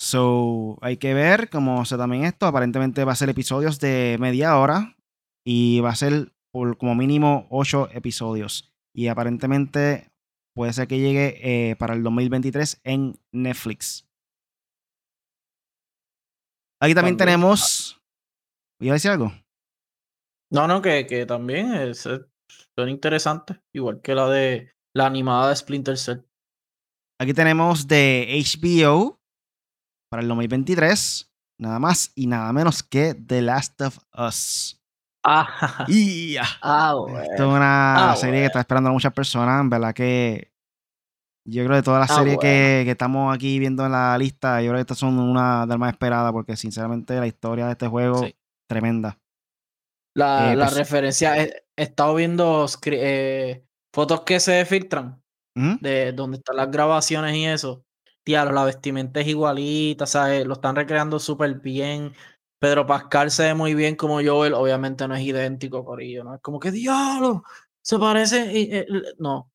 [0.00, 2.46] So, hay que ver cómo se también esto.
[2.46, 4.96] Aparentemente va a ser episodios de media hora
[5.44, 8.72] y va a ser por como mínimo ocho episodios.
[8.94, 10.10] Y aparentemente
[10.54, 14.09] puede ser que llegue eh, para el 2023 en Netflix.
[16.80, 18.00] Aquí también, tenemos.
[18.80, 19.32] ¿Voy a decir algo?
[20.50, 25.56] No, no, que, que también es, son interesantes, igual que la de la animada de
[25.56, 26.20] Splinter Cell.
[27.20, 29.20] Aquí tenemos de HBO
[30.10, 34.82] para el 2023, nada más y nada menos que The Last of Us.
[35.22, 39.68] Ah, y, ah Esto es una ah, serie que está esperando a muchas personas, en
[39.68, 40.50] verdad que
[41.50, 44.62] yo creo que todas las ah, series que, que, estamos aquí viendo en la lista,
[44.62, 47.72] yo creo que estas son una de las más esperadas porque sinceramente la historia de
[47.72, 48.26] este juego,
[48.68, 49.18] tremenda.
[50.16, 55.22] La, eh, la pues referencia, he, estado viendo eh, fotos que se filtran
[55.54, 57.84] de donde están las grabaciones y eso.
[58.24, 60.46] Tío, la vestimenta es igualita, ¿sabes?
[60.46, 62.14] Lo están recreando súper bien.
[62.60, 66.34] Pedro Pascal se ve muy bien como Joel, obviamente no es idéntico, Corillo, ¿no?
[66.34, 67.42] Es como que diablo,
[67.82, 68.86] se parece, eh,
[69.18, 69.50] no,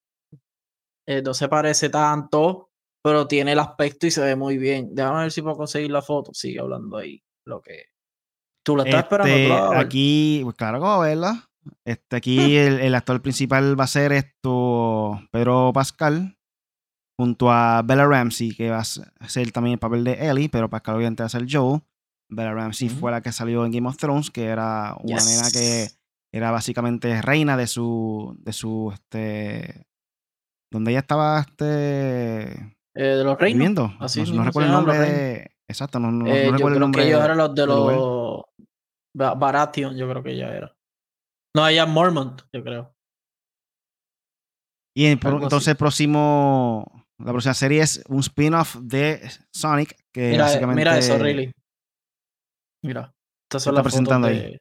[1.08, 2.70] no se parece tanto,
[3.04, 4.90] pero tiene el aspecto y se ve muy bien.
[4.94, 7.96] Déjame ver si puedo conseguir la foto, sigue hablando ahí, lo que
[8.66, 9.34] ¿Tú la estás esperando?
[9.34, 11.48] Este, aquí, pues claro, como verla.
[11.86, 16.38] Este, aquí el, actor principal va a ser esto Pedro Pascal
[17.18, 20.96] junto a Bella Ramsey, que va a ser también el papel de Ellie, pero Pascal
[20.96, 21.80] obviamente va a ser Joe.
[22.30, 25.88] Bella Ramsey fue la que salió en Game of Thrones, que era una nena que
[26.34, 29.86] era básicamente reina de su, de su, este,
[30.72, 32.52] donde ella estaba, este,
[32.96, 33.92] eh, de los reinos.
[34.00, 37.02] Así no, recuerdo el nombre de, exacto, no, no, eh, recuerdo el nombre.
[37.02, 38.44] Que ellos eran los de los
[39.16, 40.76] Baratheon, yo creo que ella era.
[41.56, 42.94] No, ella es Mormont, yo creo.
[44.98, 50.80] Y entonces el próximo, la próxima serie es un spin-off de Sonic que mira, básicamente...
[50.80, 51.52] Mira eso, really.
[52.84, 53.14] Mira,
[53.50, 54.58] estas son las presentando ahí?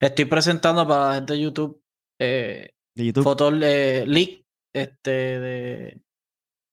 [0.00, 1.80] Estoy presentando para la gente de YouTube,
[2.20, 3.24] eh, de YouTube.
[3.24, 6.02] fotos de leak este, de,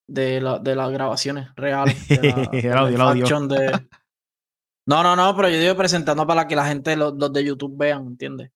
[0.10, 2.08] de, la, de las grabaciones reales.
[2.08, 2.16] De
[2.60, 3.48] el audio, el audio.
[3.48, 3.72] De,
[4.88, 8.08] no, no, no, pero yo digo presentando para que la gente, los, de YouTube vean,
[8.08, 8.52] ¿entiendes?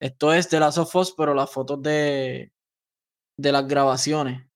[0.00, 2.52] Esto es de las of pero las fotos de,
[3.38, 4.46] de las grabaciones.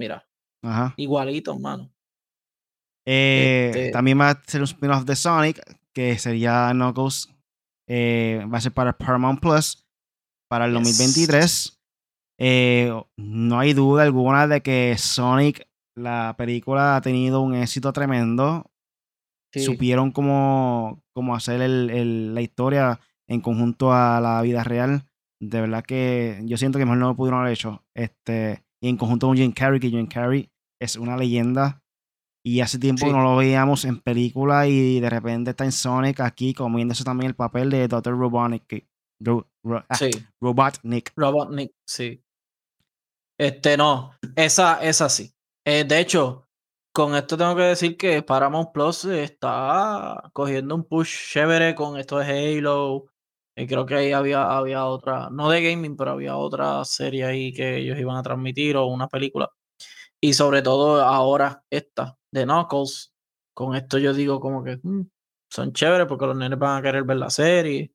[0.00, 0.26] Mira.
[0.64, 0.94] Ajá.
[0.96, 1.92] Igualito, mano.
[3.06, 7.28] Eh, este También va a ser un spin-off de Sonic, que sería Knuckles.
[7.88, 9.86] Eh, va a ser para Paramount Plus
[10.48, 11.75] para el 2023.
[12.38, 18.70] Eh, no hay duda alguna de que Sonic, la película, ha tenido un éxito tremendo
[19.60, 25.04] supieron cómo, cómo hacer el, la historia en conjunto a la vida real.
[25.40, 27.84] De verdad que yo siento que mejor no lo pudieron haber hecho.
[27.94, 31.82] Este, y en conjunto con Jim Carrey, que Jim Carrey es una leyenda.
[32.44, 36.54] Y hace tiempo no lo veíamos en película y de repente está en Sonic aquí
[36.54, 38.16] comiéndose también el papel de Dr.
[38.16, 38.86] Robotnik.
[39.88, 40.10] Ah, sí.
[40.40, 41.12] Robotnik.
[41.16, 42.22] Robotnik, sí.
[43.38, 45.32] Este, no, esa, esa sí.
[45.64, 46.46] Eh, de hecho,
[46.92, 52.18] con esto tengo que decir que Paramount Plus está cogiendo un push chévere con esto
[52.18, 53.06] de Halo.
[53.58, 57.52] Y creo que ahí había, había otra, no de gaming, pero había otra serie ahí
[57.52, 59.50] que ellos iban a transmitir o una película.
[60.20, 63.12] Y sobre todo ahora esta de Knuckles.
[63.54, 65.08] Con esto yo digo como que mm,
[65.50, 67.92] son chéveres porque los nenes van a querer ver la serie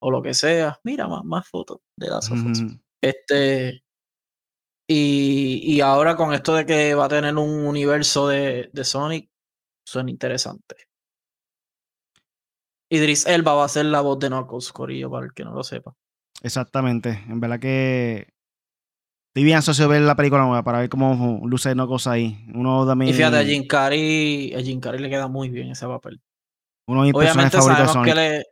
[0.00, 0.78] o lo que sea.
[0.84, 2.62] Mira, más, más fotos de las fotos.
[3.02, 3.81] Este,
[4.92, 9.30] y, ahora con esto de que va a tener un universo de, de Sonic,
[9.86, 10.76] suena interesante.
[12.90, 15.64] Idris Elba va a ser la voz de Knuckles, Corillo, para el que no lo
[15.64, 15.94] sepa.
[16.42, 17.24] Exactamente.
[17.28, 18.32] En verdad que
[19.32, 22.44] Estoy bien ansioso de ver la película nueva para ver cómo luce cosa ahí.
[22.54, 25.86] Uno mis, Y fíjate, a Jim Carrey, a Jim Carrey le queda muy bien ese
[25.86, 26.20] papel.
[26.86, 28.44] uno de mis Obviamente de sabemos que le...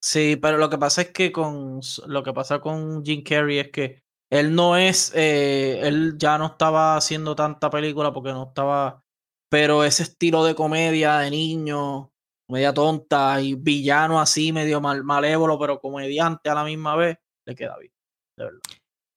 [0.00, 1.80] Sí, pero lo que pasa es que con...
[2.06, 5.12] Lo que pasa con Jim Carrey es que él no es...
[5.14, 9.02] eh, él ya no estaba haciendo tanta película porque no estaba...
[9.50, 12.12] Pero ese estilo de comedia de niño,
[12.48, 17.54] media tonta y villano así, medio mal, malévolo, pero comediante a la misma vez, le
[17.56, 17.92] queda bien,
[18.38, 18.60] de verdad.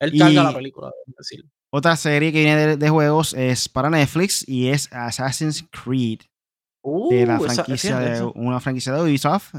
[0.01, 1.45] Él carga Y- la película, debo decir.
[1.71, 6.21] Otra serie que viene de, de juegos es para Netflix y es Assassin's Creed.
[6.21, 7.63] de la Uh, esa-
[7.99, 9.55] de una franquicia de Ubisoft.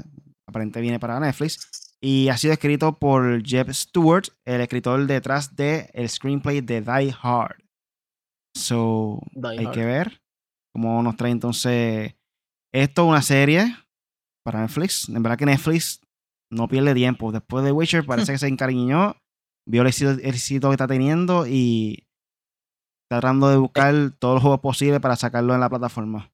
[0.47, 1.84] Aparentemente viene para Netflix.
[2.05, 7.17] Y ha sido escrito por Jeff Stewart, el escritor detrás del el screenplay de Die
[7.23, 7.57] Hard.
[8.55, 9.75] So, Die hay Hard.
[9.75, 10.23] que ver
[10.75, 12.15] cómo nos trae entonces
[12.75, 13.75] esto, una serie
[14.45, 15.09] para Netflix.
[15.09, 16.03] En verdad que Netflix
[16.53, 17.33] no pierde tiempo.
[17.33, 19.17] Después de Witcher parece que se encariñó,
[19.67, 22.07] vio el éxito, el éxito que está teniendo y
[23.05, 26.31] está tratando de buscar todos los juegos posibles para sacarlo en la plataforma.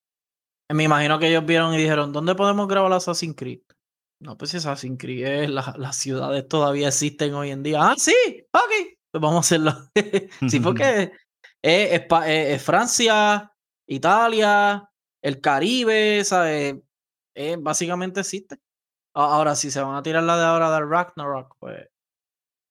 [0.73, 3.61] Me imagino que ellos vieron y dijeron, ¿dónde podemos grabar Assassin's Creed?
[4.21, 7.79] No, pues si Assassin's Creed la- las ciudades todavía existen hoy en día.
[7.83, 8.15] Ah, sí,
[8.53, 9.73] ok, pues vamos a hacerlo.
[10.49, 11.13] sí, porque
[11.63, 13.51] es, es Francia,
[13.89, 14.89] Italia,
[15.23, 16.77] el Caribe, ¿sabes?
[17.61, 18.59] Básicamente existe.
[19.15, 21.89] Ahora, si se van a tirar la de ahora del Ragnarok, pues.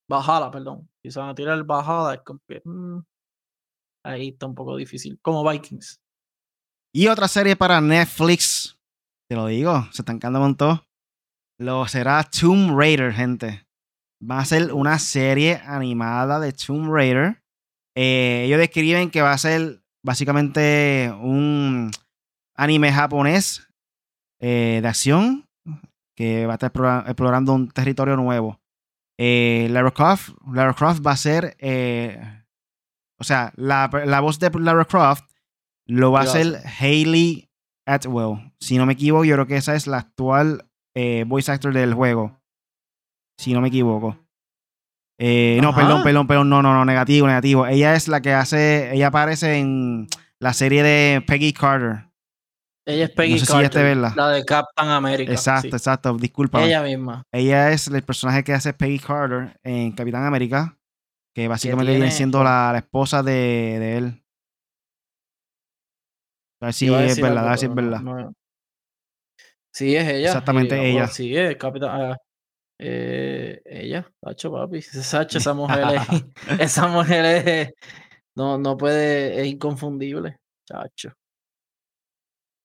[0.07, 0.89] Bajada, perdón.
[1.03, 2.99] Si se van a tirar bajada, es como que, mm,
[4.05, 5.19] ahí está un poco difícil.
[5.21, 5.99] Como Vikings.
[6.93, 8.79] Y otra serie para Netflix.
[9.29, 10.88] Te lo digo, se están quedando con todo.
[11.59, 13.67] Lo será Tomb Raider, gente.
[14.21, 17.43] Va a ser una serie animada de Tomb Raider.
[17.95, 21.91] Eh, ellos describen que va a ser básicamente un
[22.55, 23.67] anime japonés
[24.41, 25.45] eh, de acción
[26.15, 28.59] que va a estar explora- explorando un territorio nuevo.
[29.17, 32.21] Eh, Lara, Croft, Lara Croft va a ser, eh,
[33.19, 35.29] o sea, la, la voz de Lara Croft
[35.87, 37.49] lo va a ¿Qué va a hacer Hayley
[37.85, 38.53] Atwell.
[38.61, 41.93] Si no me equivoco, yo creo que esa es la actual eh, voice actor del
[41.93, 42.39] juego.
[43.37, 44.17] Si no me equivoco.
[45.21, 47.67] Eh, no, perdón, perdón, perdón, no, no, no, negativo, negativo.
[47.67, 50.07] Ella es la que hace, ella aparece en
[50.39, 52.05] la serie de Peggy Carter.
[52.87, 54.13] Ella es Peggy sé si Carter, este verla.
[54.15, 55.31] la de Captain America.
[55.31, 55.75] Exacto, sí.
[55.75, 56.63] exacto, disculpa.
[56.63, 56.79] Ella.
[56.79, 57.23] Ella misma.
[57.31, 60.77] es el personaje que hace Peggy Carter en Capitán América,
[61.35, 64.23] que básicamente viene siendo la, la esposa de, de él.
[66.61, 68.01] A ver si es verdad, a ver si es no- verdad.
[68.01, 68.33] no-
[69.73, 70.27] Sí, es ella.
[70.27, 71.07] Exactamente ella.
[71.07, 71.89] Sí, es Capitán.
[71.91, 72.17] ah,
[72.79, 74.81] eh, ella, Sacho, papi.
[74.81, 76.25] Sacho, esa mujer es.
[76.59, 77.73] esa mujer es.
[78.35, 79.41] No, no puede.
[79.41, 80.37] Es inconfundible.
[80.67, 81.13] Chacho.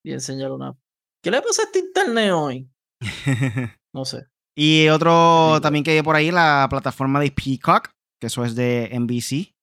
[0.03, 0.75] Bien, señor una.
[1.23, 2.69] ¿Qué le pasa a este internet hoy?
[3.93, 4.25] No sé.
[4.57, 8.89] y otro también que hay por ahí, la plataforma de Peacock, que eso es de
[8.91, 9.55] NBC,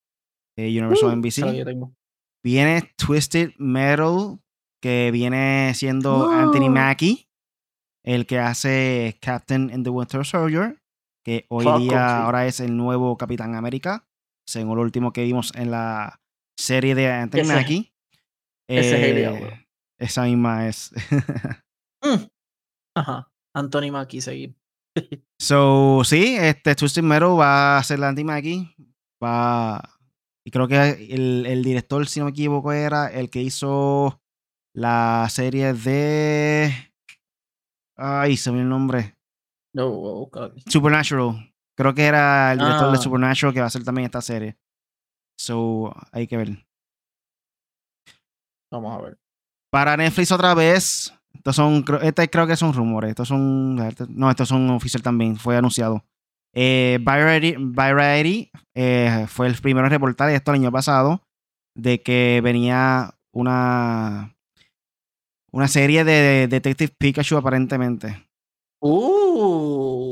[0.57, 1.93] eh, Universal Uh, NBC.
[2.43, 4.39] Viene Twisted Metal,
[4.83, 6.71] que viene siendo Anthony ¡Ah!
[6.71, 7.29] Mackie,
[8.05, 10.81] el que hace Captain in the Winter Soldier,
[11.25, 12.15] que hoy Falcon, día sí.
[12.25, 14.07] ahora es el nuevo Capitán América,
[14.47, 16.21] según lo último que vimos en la
[16.59, 17.93] serie de Anthony Ese- Mackie.
[18.69, 19.67] ese es Haley Eh, Atwell.
[19.99, 20.91] esa misma es.
[22.05, 22.27] Mm.
[22.97, 23.31] Ajá.
[23.55, 24.57] Anthony Mackie, seguir.
[25.41, 28.75] so, sí, este Twisted Metal va a ser la Anthony Mackie.
[29.23, 29.81] Va.
[30.45, 30.81] Y creo que
[31.15, 34.21] el, el director, si no me equivoco, era el que hizo
[34.75, 36.92] la serie de.
[38.05, 39.15] Ay, se me el nombre.
[39.75, 40.63] No, buscar aquí.
[40.67, 41.53] Supernatural.
[41.79, 43.01] Creo que era el director de Ah.
[43.01, 44.57] Supernatural que va a hacer también esta serie.
[45.39, 46.67] So, hay que ver.
[48.73, 49.19] Vamos a ver.
[49.71, 51.15] Para Netflix otra vez.
[51.35, 53.11] Estos son, este creo que son rumores.
[53.11, 53.77] Estos son,
[54.09, 55.37] no, estos son oficial también.
[55.37, 56.05] Fue anunciado.
[56.55, 61.23] Eh, Variety, Variety, eh, fue el primero en reportar esto el año pasado
[61.75, 64.37] de que venía una
[65.53, 68.29] una serie de Detective Pikachu aparentemente.
[68.81, 70.03] Uh,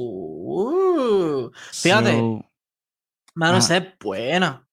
[1.46, 1.50] uh.
[1.72, 2.18] Fíjate.
[2.18, 2.44] So,
[3.34, 4.68] Mano, esa es buena.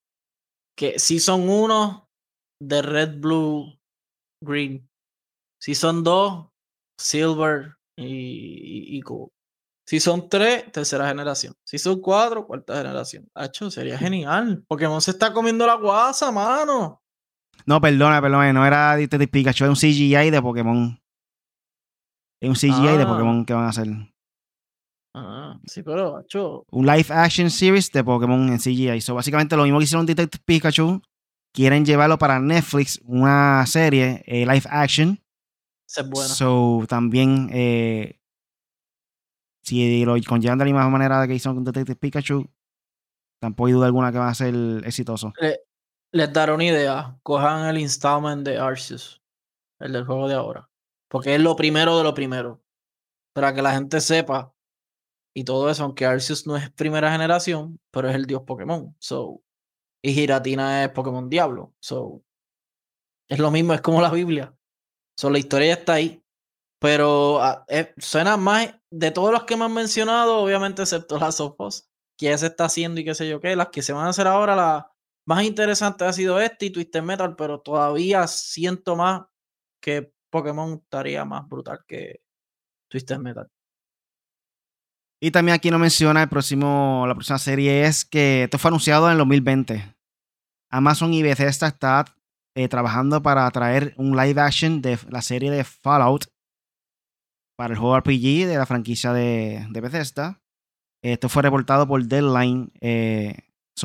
[0.78, 2.08] Que si son uno
[2.62, 3.80] de Red, Blue,
[4.44, 4.88] Green.
[5.60, 6.50] Si son dos,
[7.00, 9.32] Silver y, y, y Gold.
[9.88, 11.54] Si son tres, tercera generación.
[11.66, 13.30] Si son cuatro, cuarta generación.
[13.34, 14.66] Hacho, sería genial.
[14.68, 17.02] Pokémon se está comiendo la guasa, mano.
[17.66, 21.00] No, perdona, perdona, no era Detective Pikachu, es un CGI de Pokémon.
[22.42, 23.08] Es un CGI de Ah.
[23.08, 23.88] Pokémon que van a hacer.
[25.16, 26.24] Ah, sí, pero,
[26.70, 29.02] un live action series de Pokémon en CGI.
[29.02, 31.02] So, básicamente lo mismo que hicieron Detective Pikachu,
[31.54, 35.20] quieren llevarlo para Netflix, una serie eh, live action.
[35.90, 36.28] Esa es buena.
[36.30, 38.20] So, también, eh,
[39.64, 42.46] si lo conllevan de la misma manera que hicieron con Detective Pikachu,
[43.42, 44.54] tampoco hay duda alguna que va a ser
[44.86, 45.34] exitoso.
[46.12, 47.20] Les daré una idea.
[47.24, 49.22] Cojan el installment de Arceus,
[49.80, 50.70] el del juego de ahora.
[51.10, 52.62] Porque es lo primero de lo primero.
[53.34, 54.54] Para que la gente sepa
[55.36, 58.96] y todo eso, aunque Arceus no es primera generación, pero es el dios Pokémon.
[59.00, 59.44] So,
[60.02, 61.74] y Giratina es Pokémon Diablo.
[61.80, 62.24] So,
[63.30, 64.56] es lo mismo, es como la Biblia.
[65.16, 66.24] So, la historia ya está ahí.
[66.80, 71.40] Pero ah, eh, suena más de todos los que me han mencionado, obviamente, excepto las
[71.40, 73.56] Us, que se está haciendo y qué sé yo qué.
[73.56, 74.92] Las que se van a hacer ahora, la
[75.28, 79.24] más interesante ha sido este y Twisted Metal, pero todavía siento más
[79.82, 82.22] que Pokémon estaría más brutal que
[82.90, 83.48] Twisted Metal.
[85.22, 89.08] Y también aquí nos menciona el próximo, la próxima serie es que esto fue anunciado
[89.08, 89.96] en el 2020.
[90.72, 92.06] Amazon y Bethesda está
[92.56, 96.26] eh, trabajando para traer un live action de la serie de Fallout
[97.58, 100.42] para el juego RPG de la franquicia de, de Bethesda.
[101.04, 102.72] Esto fue reportado por Deadline.
[102.80, 103.36] Eh,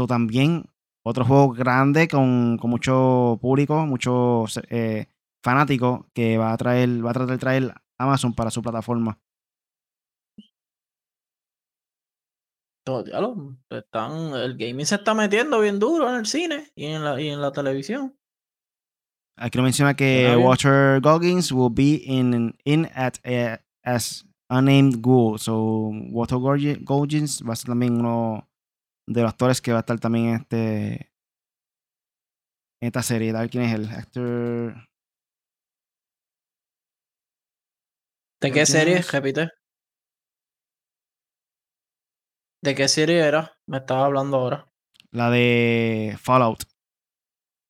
[0.09, 0.72] también
[1.03, 5.07] otro juego grande con, mucho público, muchos eh,
[5.43, 9.19] fanáticos que va a traer, va a tratar de traer Amazon para su plataforma.
[13.71, 17.29] están, el gaming se está metiendo bien duro en el cine y en la, y
[17.29, 18.17] en la televisión.
[19.37, 25.39] Aquí lo menciona que Walter Goggins will be in, in at a, as unnamed ghoul.
[25.39, 26.39] So, Walter
[26.83, 28.49] Goggins va a ser también uno
[29.13, 31.13] de los actores que va a estar también en este
[32.81, 33.31] en esta serie.
[33.31, 34.89] A ver quién es el actor.
[38.41, 39.01] ¿De qué serie?
[39.03, 39.51] Repite.
[42.61, 43.57] ¿De qué serie era?
[43.67, 44.69] Me estaba hablando ahora.
[45.11, 46.65] La de Fallout.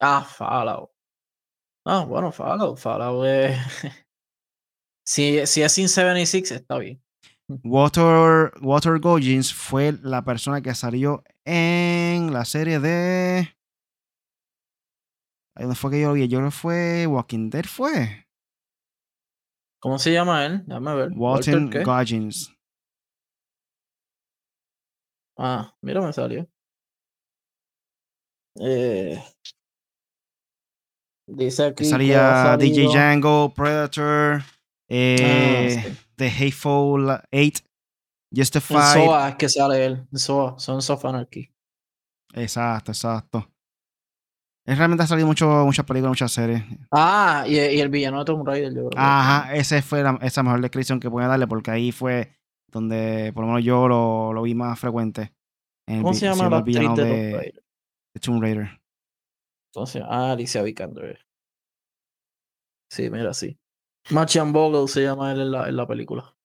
[0.01, 0.90] Ah, Fallout.
[1.84, 2.78] Ah, bueno, Fallout.
[2.78, 3.59] Fallout es.
[5.07, 7.03] si, si es sin 76, está bien.
[7.64, 13.49] Water, Water Goggins fue la persona que salió en la serie de.
[15.57, 16.28] ¿Dónde fue que yo lo vi?
[16.28, 18.26] Yo creo que fue Walking Dead, ¿fue?
[19.80, 20.64] ¿Cómo se llama él?
[20.66, 21.11] Déjame ver.
[21.14, 22.55] Walter Goggins.
[25.36, 26.49] Ah, mira, me salió.
[28.61, 29.20] Eh,
[31.26, 31.84] dice aquí.
[31.84, 34.45] salía DJ Django, Predator, ah,
[34.88, 37.61] eh, The Hateful Eight,
[38.35, 38.95] Justified.
[38.95, 40.07] Soa es que sale él.
[40.12, 41.53] Soa, son of Anarchy.
[42.35, 43.49] Exacto, exacto.
[44.64, 46.62] Es realmente ha salido mucho, muchas películas, muchas series.
[46.93, 49.03] Ah, y, el villano de Tomb Raider, yo creo.
[49.03, 52.33] Ajá, esa fue la, esa mejor descripción que puede darle, porque ahí fue
[52.68, 55.35] donde por lo menos yo lo, lo vi más frecuente.
[55.87, 57.05] ¿Cómo se llama la actriz de,
[58.14, 58.80] de, Tomb Raider?
[59.70, 61.18] Entonces, ah, Alicia Vikander.
[62.91, 63.59] Sí, mira, sí.
[64.11, 66.37] Machian Bogle se llama él en la, en la película.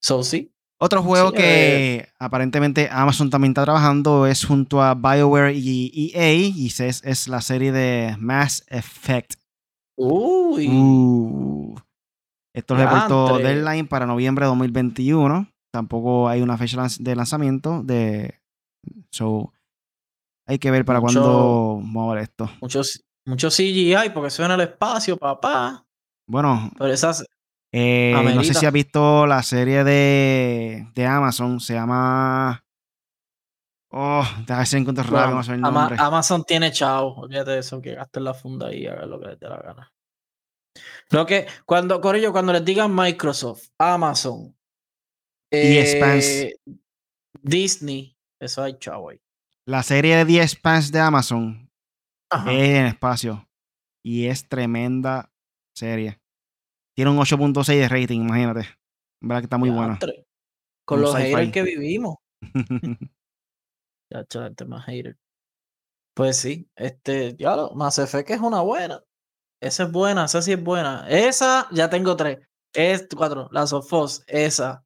[0.00, 0.52] So, sí.
[0.84, 6.32] Otro juego que eh, aparentemente Amazon también está trabajando es junto a BioWare y EA
[6.32, 9.34] y es, es la serie de Mass Effect.
[9.96, 10.68] Uy.
[10.68, 11.76] Uh.
[12.52, 18.40] Esto es reportó Deadline para noviembre de 2021 tampoco hay una fecha de lanzamiento de
[19.10, 19.52] so
[20.46, 22.50] hay que ver para cuándo vamos a ver esto.
[22.60, 25.86] Muchos mucho CGI porque suena el espacio, papá.
[26.28, 27.24] Bueno, pero esas
[27.72, 32.62] eh, no sé si has visto la serie de, de Amazon, se llama
[33.94, 35.04] Oh, déjame ver si encuentro
[35.54, 35.96] el nombre.
[35.98, 39.38] Amazon tiene chao, olvídate de eso, que gasten la funda y hagan lo que les
[39.38, 39.92] dé la gana.
[41.10, 44.56] Lo que, cuando, Corillo, cuando les digan Microsoft, Amazon,
[45.50, 46.54] eh,
[47.42, 48.16] Disney.
[48.40, 49.20] Eso hay chavo ahí.
[49.66, 51.70] La serie de 10 Spans de Amazon
[52.30, 53.46] es en espacio.
[54.02, 55.30] Y es tremenda
[55.76, 56.21] serie.
[56.94, 58.68] Tiene un 8.6 de rating, imagínate.
[59.20, 59.98] Verdad que está muy buena.
[60.84, 62.16] Con los haters que vivimos.
[64.10, 65.16] ya, gente más hater.
[66.14, 69.02] Pues sí, este, ya lo, Mass Effect es una buena.
[69.62, 71.06] Esa es buena, esa sí es buena.
[71.08, 72.40] Esa, ya tengo tres.
[72.74, 74.84] Es cuatro, las of Us, esa.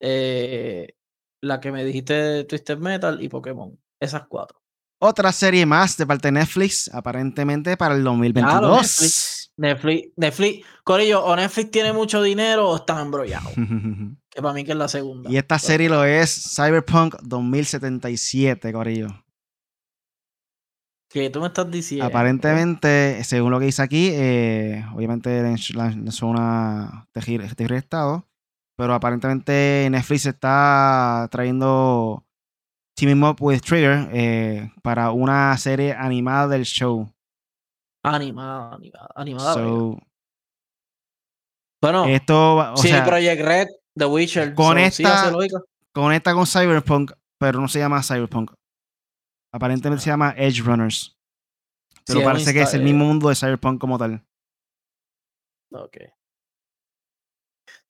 [0.00, 0.94] Eh,
[1.40, 3.78] la que me dijiste de Twisted Metal y Pokémon.
[4.00, 4.60] Esas cuatro.
[5.00, 8.76] Otra serie más de parte de Netflix, aparentemente para el 2022.
[8.76, 13.52] Netflix, Netflix, Netflix, Corillo, o Netflix tiene mucho dinero o están embrollados.
[14.30, 15.30] que para mí que es la segunda.
[15.30, 19.08] Y esta serie lo es Cyberpunk 2077, Corillo.
[21.10, 22.06] ¿Qué tú me estás diciendo?
[22.06, 25.42] Aparentemente, según lo que dice aquí, eh, obviamente
[25.74, 28.28] lanzó una de estado
[28.78, 32.24] pero aparentemente Netflix está trayendo
[32.94, 37.12] Teaming Up with Trigger eh, para una serie animada del show.
[38.14, 39.54] Animada, animada, animada.
[41.82, 44.54] bueno, esto, o sí, Project Red, The Witcher.
[44.54, 45.32] Conecta,
[45.92, 48.52] conecta con Cyberpunk, pero no se llama Cyberpunk.
[49.52, 51.16] Aparentemente se llama Edge Runners.
[52.06, 54.24] Pero Sí, parece que es el mismo eh, mundo de Cyberpunk como tal.
[55.72, 55.96] Ok.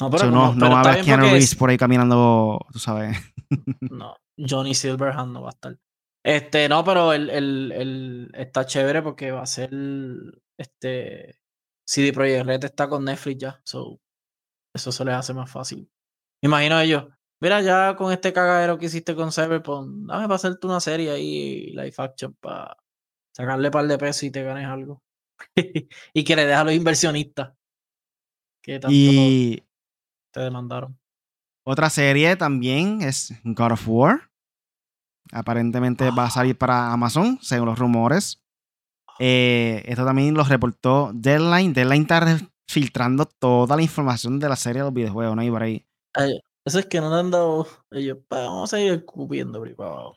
[0.00, 1.76] No, So, pero, no, como- no pero va a haber Keanu Reeves es- por ahí
[1.76, 3.16] caminando, tú sabes.
[3.80, 5.78] No, Johnny Silverhand no va a estar.
[6.24, 9.70] Este, no, pero el, el, el- está chévere porque va a ser
[10.58, 11.38] este
[11.86, 13.60] CD Projekt Red está con Netflix ya.
[13.64, 14.00] So,
[14.74, 15.90] eso se les hace más fácil.
[16.42, 17.06] Me imagino ellos.
[17.40, 21.66] Mira, ya con este cagadero que hiciste con Cyberpunk, dame para hacerte una serie ahí,
[21.72, 22.76] live action, para
[23.36, 25.02] sacarle par de pesos y te ganes algo.
[26.14, 27.52] y que le dejes a los inversionistas
[28.62, 29.62] que tanto Y
[30.32, 30.98] te demandaron.
[31.64, 34.27] otra serie también es God of War.
[35.32, 38.42] Aparentemente va a salir para Amazon, según los rumores.
[39.18, 41.72] Eh, esto también lo reportó Deadline.
[41.72, 45.42] Deadline está filtrando toda la información de la serie de los videojuegos, ¿no?
[45.42, 45.86] Y por ahí.
[46.14, 47.66] Ay, Eso es que no le han dado.
[47.90, 49.02] Ellos, "Pa, vamos a ir
[49.78, 50.16] abajo".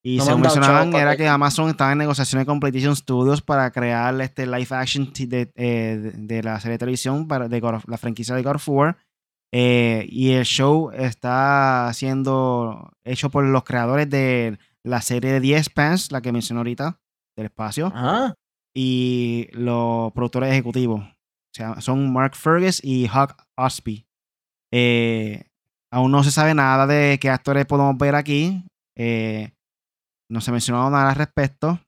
[0.00, 4.18] Y No según mencionaban, era que- Amazon estaba en negociaciones con PlayStation Studios para crear
[4.20, 8.34] este live action de, eh, de- de la serie de televisión para de la franquicia
[8.36, 8.96] de God of War.
[9.52, 15.56] Eh, y el show está siendo hecho por los creadores de la serie de The
[15.56, 17.00] Expanse, la que mencioné ahorita,
[17.36, 18.34] del espacio, Ajá.
[18.74, 21.00] y los productores ejecutivos.
[21.00, 24.06] O sea, son Mark Fergus y Hawk Osby.
[24.72, 25.44] Eh,
[25.90, 28.64] aún no se sabe nada de qué actores podemos ver aquí.
[28.96, 29.52] Eh,
[30.30, 31.80] no se mencionó nada al respecto.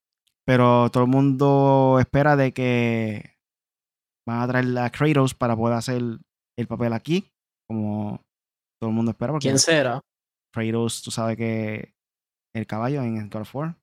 [0.46, 3.36] Pero todo el mundo espera de que
[4.26, 6.02] van a traer a Kratos para poder hacer
[6.56, 7.29] el papel aquí.
[7.70, 8.20] Como
[8.80, 9.30] todo el mundo espera.
[9.32, 10.00] Porque ¿Quién será?
[10.52, 11.94] Kratos, tú sabes que
[12.52, 13.78] el caballo en God of War.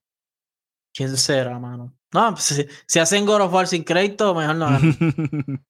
[0.94, 1.96] ¿Quién será, mano?
[2.14, 4.68] No, pues, si, si hacen God of War sin crédito, mejor no.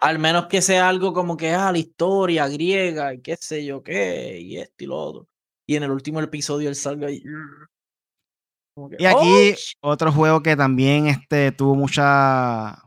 [0.00, 3.82] Al menos que sea algo como que, ah, la historia griega y qué sé yo
[3.82, 5.28] qué, y esto y lo otro.
[5.68, 7.20] Y en el último episodio él salga y.
[7.20, 9.74] que, Y aquí "Oh, sh-".
[9.80, 12.80] otro juego que también este, tuvo mucha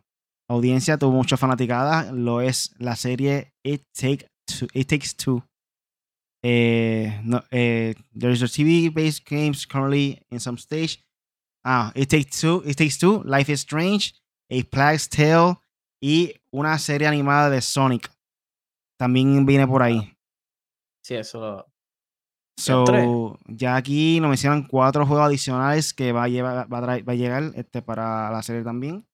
[0.49, 5.43] audiencia, tuvo mucha fanaticada, lo es la serie It, Take Two, It Takes Two.
[6.43, 11.04] Eh, no, eh, there is a TV-based games currently in some stage.
[11.66, 14.14] Ah, It Takes Two, It Takes Two, Life is Strange,
[14.50, 15.56] A Plague's Tale
[16.02, 18.10] y una serie animada de Sonic.
[18.97, 20.14] También viene por ahí.
[21.04, 21.39] Sí, eso.
[21.39, 21.66] lo-
[22.58, 27.08] So, ya aquí nos mencionan cuatro juegos adicionales que va a, llevar, va a, traer-
[27.08, 29.06] va a llegar este, para la serie también.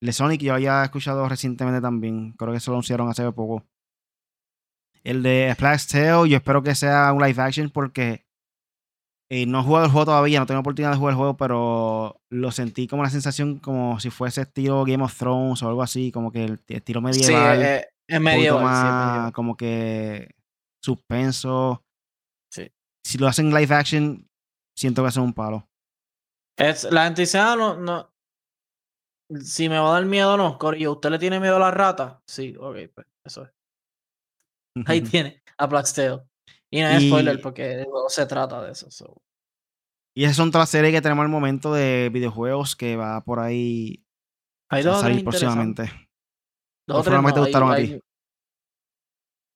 [0.00, 2.32] El de Sonic yo había escuchado recientemente también.
[2.32, 3.62] Creo que eso lo anunciaron hace poco.
[5.04, 8.24] El de Splash Tale, yo espero que sea un live action porque
[9.30, 12.20] eh, no he jugado el juego todavía, no tengo oportunidad de jugar el juego, pero
[12.30, 16.10] lo sentí como una sensación como si fuese estilo Game of Thrones o algo así,
[16.10, 18.34] como que el estilo Sí, eh, es medieval.
[18.40, 19.32] sí, es más medieval.
[19.32, 20.34] como que
[20.82, 21.82] suspenso.
[22.52, 22.70] Sí.
[23.04, 24.26] Si lo hacen live action,
[24.76, 25.66] siento que hacen un palo.
[26.58, 28.10] Es, la gente dice, ah, no, no.
[29.42, 31.70] Si me va a dar miedo o no, Corillo, ¿usted le tiene miedo a la
[31.70, 32.22] rata?
[32.28, 33.53] Sí, ok, pues eso es.
[34.86, 36.22] Ahí tiene, a Blackstale.
[36.70, 38.90] Y no es Y- spoiler porque el juego se trata de eso.
[38.90, 39.22] so.
[40.16, 43.40] Y esas son todas las series que tenemos al momento de videojuegos que va por
[43.40, 44.04] ahí
[44.70, 45.82] Hay a dos tres salir próximamente.
[46.86, 48.00] Dos o ¿Cuál fue la tres más que te no, gustaron a ti?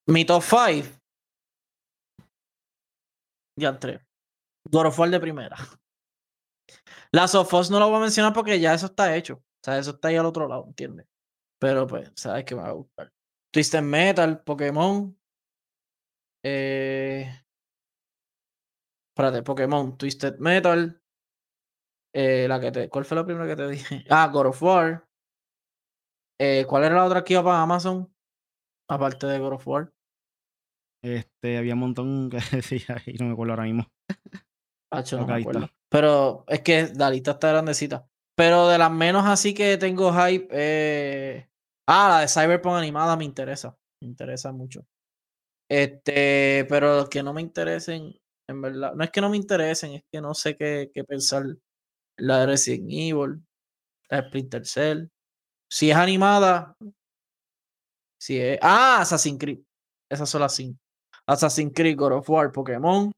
[0.07, 0.87] Mi top 5.
[3.57, 4.01] Ya entré.
[4.71, 5.55] God of War de primera.
[7.11, 9.35] Last of Us no lo voy a mencionar porque ya eso está hecho.
[9.35, 11.05] O sea, eso está ahí al otro lado, ¿entiendes?
[11.59, 13.11] Pero pues, sabes que me va a gustar.
[13.51, 15.17] Twisted Metal, Pokémon.
[16.43, 17.29] Eh...
[19.11, 21.01] Espérate, Pokémon, Twisted Metal.
[22.15, 22.89] Eh, la que te...
[22.89, 24.05] ¿Cuál fue la primera que te dije?
[24.09, 25.07] Ah, God of War.
[26.39, 28.13] Eh, ¿Cuál era la otra que iba para Amazon?
[28.89, 29.93] Aparte de God of War.
[31.03, 33.87] Este, había un montón que decía y no me acuerdo ahora mismo.
[34.91, 35.69] Hacho, no me acuerdo.
[35.89, 38.07] Pero es que la lista está grandecita.
[38.35, 40.47] Pero de las menos así que tengo hype.
[40.51, 41.48] eh,
[41.91, 43.75] Ah, la de Cyberpunk animada me interesa.
[43.99, 44.85] Me interesa mucho.
[45.69, 48.15] Este, pero los que no me interesen,
[48.47, 48.93] en verdad.
[48.95, 51.45] No es que no me interesen, es que no sé qué, qué pensar.
[52.17, 53.43] La de Resident Evil,
[54.09, 55.07] la de Splinter Cell.
[55.71, 56.75] Si es animada.
[58.21, 58.59] Si es.
[58.61, 59.59] Ah, Assassin's Creed.
[60.11, 60.79] Esas son las cinco.
[61.27, 63.11] Assassin's Creed, God of War, Pokémon,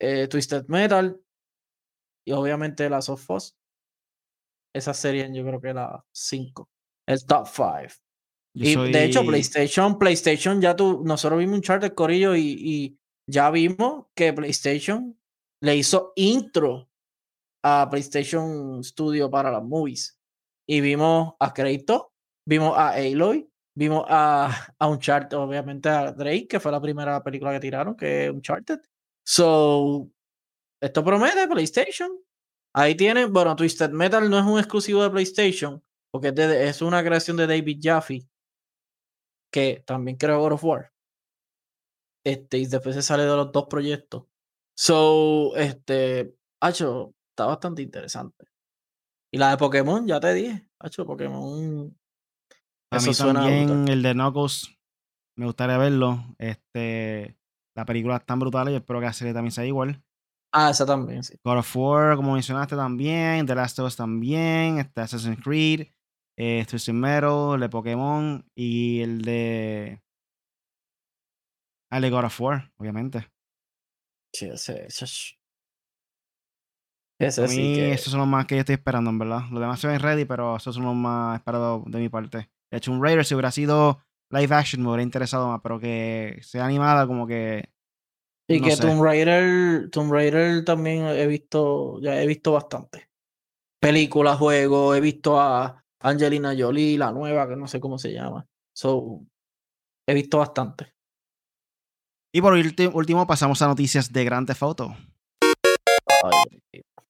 [0.00, 1.20] eh, Twisted Metal
[2.26, 3.54] y obviamente las of Us.
[4.74, 6.68] Esas serían yo creo que las 5.
[7.08, 7.66] El top 5.
[8.54, 12.42] Yo Y de hecho, PlayStation, PlayStation ya tú, nosotros vimos un chart de Corillo y,
[12.42, 15.18] y ya vimos que PlayStation
[15.62, 16.90] le hizo intro
[17.62, 20.18] a PlayStation Studio para las movies.
[20.66, 22.08] Y vimos a Kratos,
[22.46, 27.52] vimos a Aloy, vimos a, a Uncharted, obviamente a Drake, que fue la primera película
[27.52, 28.80] que tiraron, que es Uncharted.
[29.26, 30.10] So,
[30.82, 32.10] esto promete PlayStation.
[32.74, 37.02] Ahí tiene, bueno, Twisted Metal no es un exclusivo de PlayStation, porque es, es una
[37.02, 38.28] creación de David Jaffe,
[39.52, 40.92] que también creó God of War.
[42.24, 44.24] Este, y después se sale de los dos proyectos.
[44.76, 48.46] So, este, Hacho, está bastante interesante.
[49.32, 51.96] Y la de Pokémon, ya te dije, Hacho, Pokémon.
[52.90, 54.68] A mí también el de Knuckles,
[55.36, 56.24] me gustaría verlo.
[56.38, 57.36] Este,
[57.74, 60.02] la película es tan brutal y espero que la serie también sea igual.
[60.52, 61.36] Ah, esa también, sí.
[61.44, 65.88] God of War, como mencionaste también, The Last of Us también, este Assassin's Creed,
[66.40, 70.00] eh, Twisted Metal, el de Pokémon y el de
[71.90, 73.28] Ah, God of War, obviamente.
[74.32, 75.06] Sí, ese, ese,
[77.18, 77.92] ese sí que...
[77.92, 79.40] esos son los más que yo estoy esperando, en verdad.
[79.50, 82.50] Los demás se ven ready, pero esos son los más esperados de mi parte.
[82.70, 86.38] De hecho, un Raider, si hubiera sido live action, me hubiera interesado más, pero que
[86.42, 87.70] sea animada, como que.
[88.46, 93.10] Y que Tomb Raider, Tomb Raider también he visto, ya he visto bastante.
[93.80, 98.46] Películas, juegos, he visto a Angelina Jolie, la nueva, que no sé cómo se llama.
[98.74, 99.20] So,
[100.06, 100.94] he visto bastante.
[102.32, 104.96] Y por último pasamos a noticias de Grand Theft Auto.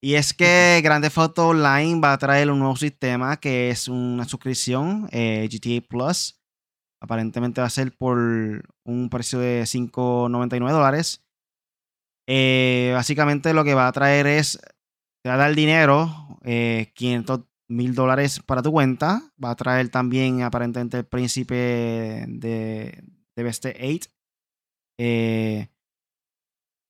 [0.00, 3.88] Y es que Grand Theft Auto Online va a traer un nuevo sistema que es
[3.88, 6.40] una suscripción eh, GTA Plus.
[7.00, 11.24] Aparentemente va a ser por un precio de 5.99 dólares.
[12.26, 14.60] Eh, básicamente lo que va a traer es,
[15.22, 19.22] te va a dar dinero, 500 eh, mil dólares para tu cuenta.
[19.42, 23.04] Va a traer también aparentemente el príncipe de,
[23.36, 24.10] de Best 8
[24.98, 25.68] eh,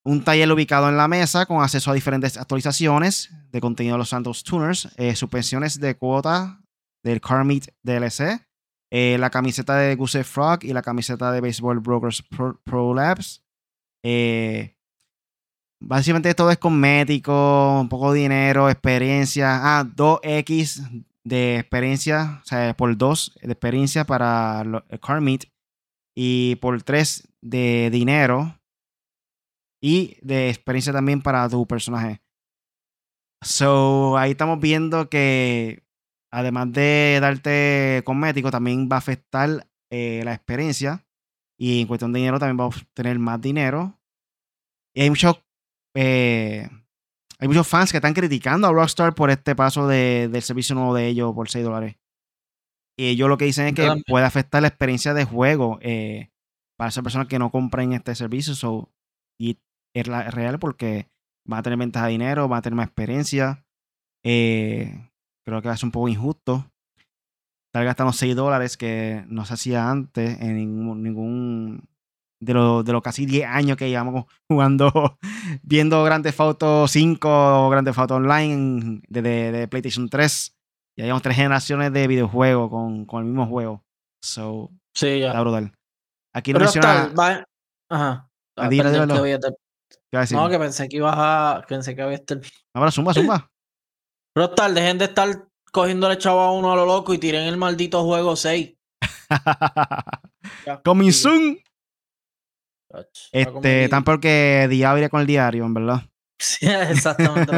[0.05, 4.09] un taller ubicado en la mesa con acceso a diferentes actualizaciones de contenido de los
[4.09, 6.63] Santos Tuners, eh, suspensiones de cuota
[7.05, 8.47] del Carmeet DLC,
[8.91, 12.23] eh, la camiseta de Goose Frog y la camiseta de Baseball Brokers
[12.65, 13.45] Pro, Labs.
[15.81, 19.79] Básicamente todo es cosmético, un poco de dinero, experiencia.
[19.79, 25.51] Ah, 2X de experiencia, o sea, por 2 de experiencia para el Carmeet
[26.17, 28.59] y por 3 de dinero
[29.81, 32.21] y de experiencia también para tu personaje.
[33.43, 35.85] So, ahí estamos viendo que
[36.31, 41.05] además de darte cosmético, también va a afectar eh, la experiencia.
[41.59, 43.99] Y en cuestión de dinero también va a obtener más dinero.
[44.95, 45.37] Y hay muchos,
[45.95, 46.69] eh,
[47.39, 50.95] hay muchos fans que están criticando a Rockstar por este paso de, del servicio nuevo
[50.95, 51.97] de ellos por 6 dólares.
[52.99, 55.79] Y ellos lo que dicen es que puede afectar la experiencia de juego.
[55.83, 56.31] Eh,
[56.77, 58.91] para esas personas que no compren este servicio.
[59.41, 59.59] y
[59.95, 61.09] es real porque
[61.51, 63.65] va a tener ventaja de dinero, va a tener más experiencia.
[64.25, 65.11] Eh,
[65.45, 66.71] creo que va a ser un poco injusto.
[67.69, 71.89] Estar gastando 6 dólares que no se hacía antes en ningún, ningún
[72.41, 75.19] de los de casi 10 años que llevamos jugando,
[75.63, 80.55] viendo Grand Theft Auto 5 o Grand Theft Auto Online de, de, PlayStation 3.
[80.97, 83.85] Ya llevamos tres generaciones de videojuegos con, con el mismo juego.
[84.21, 85.29] So, sí, ya.
[85.29, 85.73] Está brutal.
[86.35, 87.13] Aquí no menciona.
[87.89, 88.29] Ajá.
[88.57, 88.69] Ah,
[90.31, 91.65] no, que pensé que ibas a.
[91.69, 92.41] Pensé que había este.
[92.75, 93.51] Ahora, zumba, zumba.
[94.57, 98.05] Tal, dejen de estar cogiéndole chavo a uno a lo loco y tiren el maldito
[98.05, 98.75] juego 6.
[100.85, 101.59] Coming soon.
[103.33, 106.03] Este, tan porque diablo con el diario, en verdad.
[106.39, 107.53] Sí, exactamente.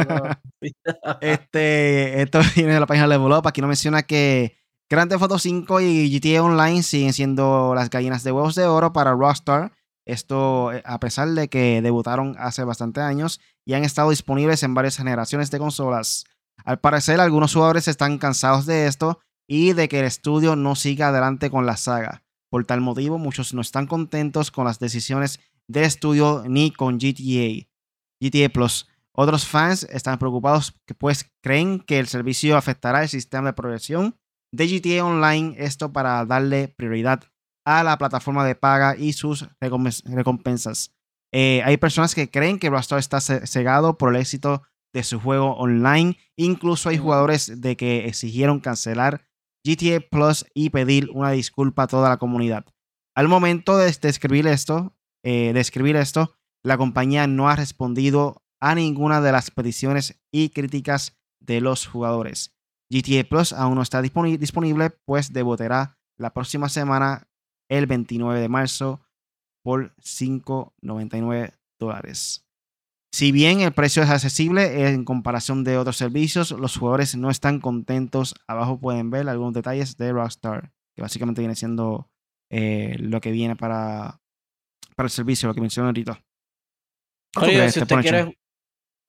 [1.21, 3.47] este, esto viene de la página de Level Up.
[3.47, 4.57] Aquí no menciona que
[4.89, 8.91] Grand Theft Auto 5 y GTA Online siguen siendo las gallinas de huevos de oro
[8.91, 9.71] para Rockstar.
[10.05, 14.73] Esto eh, a pesar de que debutaron hace bastante años y han estado disponibles en
[14.73, 16.25] varias generaciones de consolas.
[16.65, 21.09] Al parecer, algunos jugadores están cansados de esto y de que el estudio no siga
[21.09, 22.23] adelante con la saga.
[22.51, 27.65] Por tal motivo, muchos no están contentos con las decisiones del estudio ni con GTA.
[28.19, 28.89] GTA Plus.
[29.13, 34.17] Otros fans están preocupados pues creen que el servicio afectará el sistema de progresión
[34.53, 37.23] de GTA Online, esto para darle prioridad
[37.65, 40.93] a la plataforma de paga y sus recompensas.
[41.33, 45.55] Eh, hay personas que creen que Rockstar está cegado por el éxito de su juego
[45.55, 46.17] online.
[46.35, 49.25] Incluso hay jugadores de que exigieron cancelar
[49.63, 52.65] GTA Plus y pedir una disculpa a toda la comunidad.
[53.15, 58.75] Al momento de escribir esto, eh, de escribir esto, la compañía no ha respondido a
[58.75, 62.55] ninguna de las peticiones y críticas de los jugadores.
[62.89, 67.27] GTA Plus aún no está disponible, pues debutará la próxima semana,
[67.69, 69.01] el 29 de marzo,
[69.63, 72.45] por 5.99 dólares.
[73.13, 77.59] Si bien el precio es accesible en comparación de otros servicios, los jugadores no están
[77.59, 78.35] contentos.
[78.47, 82.09] Abajo pueden ver algunos detalles de Rockstar, que básicamente viene siendo
[82.49, 84.21] eh, lo que viene para,
[84.95, 86.23] para el servicio, lo que mencioné ahorita.
[87.37, 88.37] Oye, si usted quiere,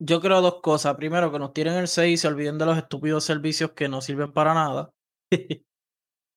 [0.01, 0.97] yo creo dos cosas.
[0.97, 4.01] Primero, que nos tiren el 6 y se olviden de los estúpidos servicios que no
[4.01, 4.93] sirven para nada.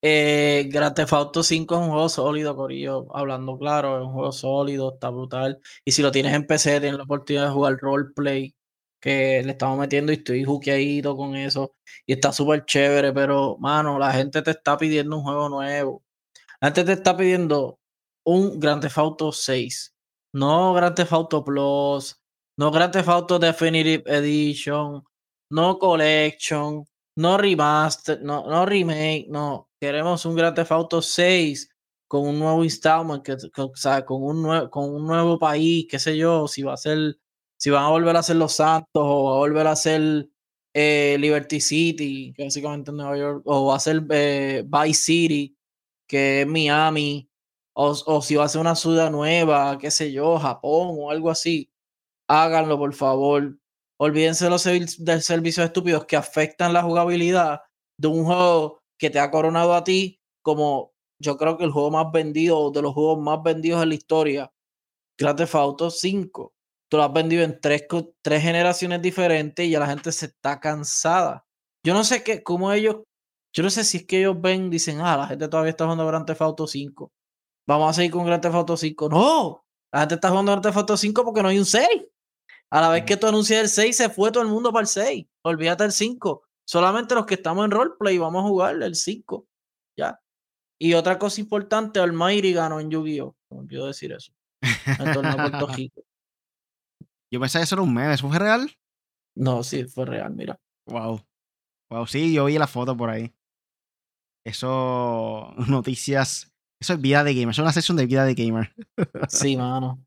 [0.08, 3.08] Eh, Grand Theft Auto 5 es un juego sólido, Corillo.
[3.16, 5.60] Hablando claro, es un juego sólido, está brutal.
[5.84, 8.56] Y si lo tienes en PC, tienes la oportunidad de jugar roleplay,
[9.02, 11.76] que le estamos metiendo y estoy juqueadito con eso.
[12.06, 16.04] Y está súper chévere, pero, mano, la gente te está pidiendo un juego nuevo.
[16.62, 17.80] La gente te está pidiendo
[18.26, 19.96] un Grand Theft Auto 6.
[20.34, 22.16] No Grand Theft Auto Plus,
[22.58, 25.04] no Grand Theft Auto Definitive Edition,
[25.52, 26.86] no Collection,
[27.18, 29.70] no Remaster, no, no Remake, no.
[29.80, 31.70] Queremos un Grand Theft Auto 6
[32.08, 33.36] con un nuevo installment, que,
[33.76, 37.18] sea, con un, nuevo, con un nuevo país, qué sé yo, si va a ser,
[37.58, 40.30] si van a volver a ser Los Santos o va a volver a ser
[40.74, 45.58] eh, Liberty City, que básicamente en Nueva York, o va a ser eh, Vice City,
[46.08, 47.30] que es Miami,
[47.74, 51.30] o, o si va a ser una ciudad nueva, qué sé yo, Japón o algo
[51.30, 51.70] así
[52.28, 53.58] háganlo por favor.
[53.98, 57.62] Olvídense de los servicios estúpidos que afectan la jugabilidad
[57.98, 61.92] de un juego que te ha coronado a ti como yo creo que el juego
[61.92, 64.54] más vendido, de los juegos más vendidos en la historia,
[65.18, 66.54] Grand Theft Auto 5.
[66.90, 67.86] Tú lo has vendido en tres,
[68.22, 71.46] tres generaciones diferentes y ya la gente se está cansada.
[71.84, 72.98] Yo no sé qué, cómo ellos,
[73.54, 76.06] yo no sé si es que ellos ven, dicen, ah, la gente todavía está jugando
[76.06, 77.12] Grand Theft Auto 5.
[77.68, 79.10] Vamos a seguir con Grand Theft Auto 5.
[79.10, 81.88] No, la gente está jugando Grand Theft Auto 5 porque no hay un 6.
[82.72, 84.88] A la vez que tú anuncias el 6, se fue todo el mundo para el
[84.88, 85.26] 6.
[85.44, 86.44] Olvídate el 5.
[86.68, 89.48] Solamente los que estamos en roleplay vamos a jugar el 5.
[89.98, 90.20] Ya.
[90.80, 93.36] Y otra cosa importante, Almighty ganó en Yu-Gi-Oh!
[93.52, 94.34] No olvido decir eso.
[94.62, 96.04] En torneo Puerto Rico.
[97.32, 98.14] Yo pensaba que eso era un meme.
[98.14, 98.72] ¿Eso fue real?
[99.38, 100.60] No, sí, fue real, mira.
[100.88, 101.22] Wow.
[101.92, 103.34] Wow, sí, yo vi la foto por ahí.
[104.46, 106.52] Eso, noticias.
[106.82, 107.52] Eso es vida de gamer.
[107.52, 108.74] Eso es una sesión de vida de gamer.
[109.30, 110.04] Sí, mano.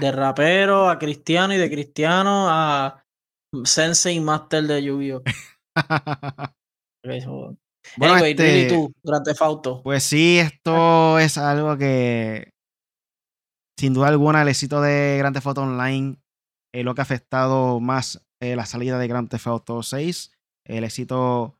[0.00, 3.04] De rapero a cristiano y de cristiano a
[3.64, 5.22] sensei master de Yu-Gi-Oh!
[7.96, 9.82] bueno, anyway, este, tú, Grand Theft Auto.
[9.82, 12.50] Pues sí, esto es algo que
[13.78, 16.16] sin duda alguna el éxito de Grand Theft Auto Online
[16.74, 20.32] es lo que ha afectado más eh, la salida de Grand Theft Auto 6.
[20.64, 21.58] El éxito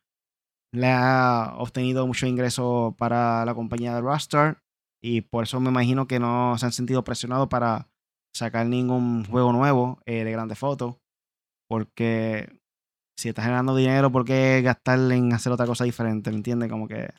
[0.72, 4.62] le ha obtenido mucho ingreso para la compañía de Rockstar
[5.00, 7.88] y por eso me imagino que no se han sentido presionados para
[8.34, 10.96] sacar ningún juego nuevo eh, de grandes fotos.
[11.68, 12.57] Porque
[13.18, 16.30] si estás ganando dinero, ¿por qué gastar en hacer otra cosa diferente?
[16.30, 16.70] ¿Me entiendes?
[16.70, 17.10] Como que.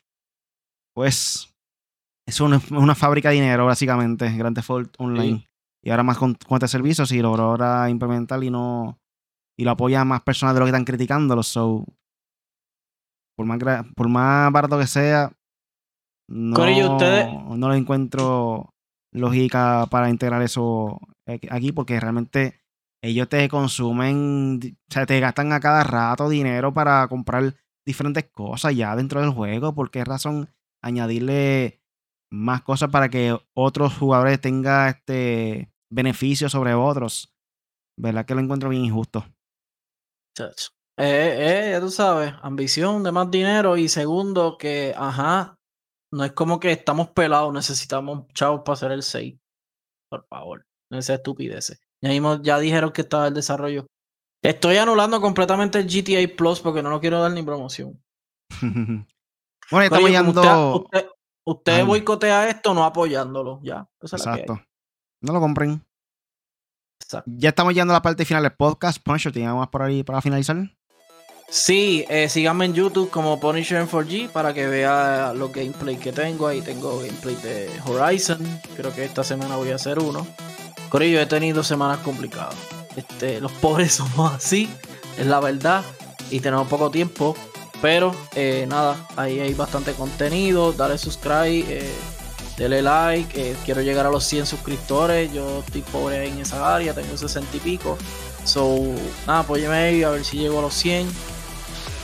[0.95, 1.53] Pues.
[2.25, 5.45] Es una, una fábrica de dinero, básicamente, Grand Theft Online.
[5.83, 8.97] Y ahora más con, con este servicio, si logró ahora implementar y no.
[9.57, 11.43] Y lo apoya más personas de lo que están criticándolo.
[11.43, 11.83] So.
[13.35, 13.59] Por más,
[13.93, 15.33] por más barato que sea.
[16.29, 16.55] No,
[17.57, 18.69] no lo encuentro
[19.11, 22.58] lógica para integrar eso aquí porque realmente
[23.01, 28.75] ellos te consumen, o sea, te gastan a cada rato dinero para comprar diferentes cosas
[28.75, 29.73] ya dentro del juego.
[29.73, 30.49] ¿Por qué razón
[30.81, 31.81] añadirle
[32.29, 37.33] más cosas para que otros jugadores tengan este beneficio sobre otros?
[37.97, 39.25] ¿Verdad que lo encuentro bien injusto?
[40.97, 45.57] Eh, eh, ya tú sabes, ambición de más dinero y segundo que, ajá,
[46.11, 49.39] no es como que estamos pelados, necesitamos chavos para hacer el 6.
[50.09, 51.79] Por favor, no es estupidez.
[52.01, 53.85] Ya, ya dijeron que estaba el desarrollo.
[54.41, 58.01] Estoy anulando completamente el GTA Plus porque no lo quiero dar ni promoción.
[58.61, 60.87] bueno, estamos yendo.
[61.45, 63.87] Usted, boicotea esto no apoyándolo, ya.
[64.01, 64.61] Exacto.
[65.21, 65.83] No lo compren.
[67.01, 67.29] Exacto.
[67.33, 69.01] Ya estamos yendo a la parte final del podcast.
[69.01, 70.57] Poncho, ¿tienes más por ahí para finalizar?
[71.49, 76.47] Sí, eh, síganme en YouTube como Punisher 4G para que vea los gameplay que tengo.
[76.47, 78.39] Ahí tengo gameplay de Horizon.
[78.77, 80.27] Creo que esta semana voy a hacer uno.
[80.89, 82.55] Corillo, he tenido semanas complicadas.
[82.95, 84.69] Este, los pobres somos así,
[85.17, 85.83] es la verdad.
[86.29, 87.35] Y tenemos poco tiempo.
[87.81, 90.73] Pero eh, nada, ahí hay bastante contenido.
[90.73, 91.93] Dale subscribe, eh,
[92.57, 93.55] dale like.
[93.63, 95.31] quiero llegar a los 100 suscriptores.
[95.31, 97.97] Yo estoy pobre en esa área, tengo 60 y pico.
[98.43, 98.79] So,
[99.25, 101.07] nada, apóyeme ahí a ver si llego a los 100.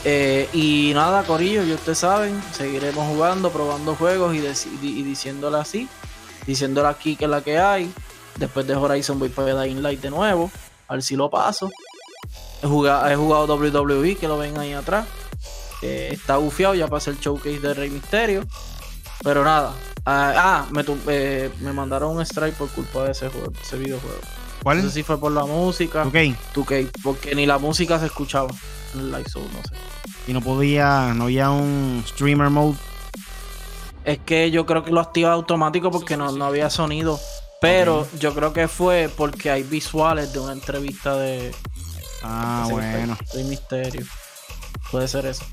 [0.08, 4.38] Eh, y nada, Corillo, ya ustedes saben, seguiremos jugando, probando juegos y,
[4.86, 5.88] y, diciéndole así,
[6.46, 7.92] diciéndole aquí que es la que hay.
[8.38, 10.50] Después de Horizon voy para Dying Light de nuevo,
[10.88, 11.70] a ver si lo paso.
[12.62, 15.06] He jugado, he jugado WWE, que lo ven ahí atrás.
[15.82, 18.44] está bufiado, ya pasé el showcase de Rey Misterio.
[19.22, 19.72] Pero nada.
[20.04, 24.20] ah, me, eh, me mandaron un strike por culpa de ese, juego, ese videojuego.
[24.62, 24.78] ¿Cuál?
[24.78, 26.04] No sé si fue por la música.
[26.04, 26.36] 2K.
[26.54, 28.48] 2K, porque ni la música se escuchaba
[28.94, 29.74] en el Live Show, no sé.
[30.26, 32.76] Y no podía, no había un streamer mode.
[34.04, 37.18] Es que yo creo que lo activa automático porque no, había sonido.
[37.60, 41.52] Pero yo creo que fue porque hay visuales de una entrevista de,
[42.22, 43.16] Ah, bueno.
[43.34, 44.04] Hay misterio.
[44.90, 45.44] Puede ser eso.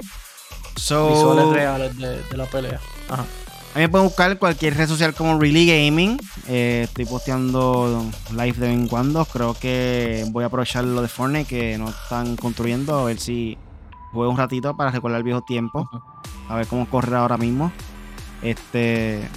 [0.75, 2.79] So, Visuales reales de, de la pelea.
[3.09, 3.25] Ajá.
[3.73, 6.19] A mí me pueden buscar cualquier red social como Really Gaming.
[6.47, 9.25] Eh, estoy posteando live de vez en cuando.
[9.25, 12.99] Creo que voy a aprovechar lo de Fortnite que no están construyendo.
[12.99, 13.57] A ver si
[14.11, 15.89] juego un ratito para recordar el viejo tiempo.
[16.49, 17.71] A ver cómo corre ahora mismo.
[18.43, 19.27] Este.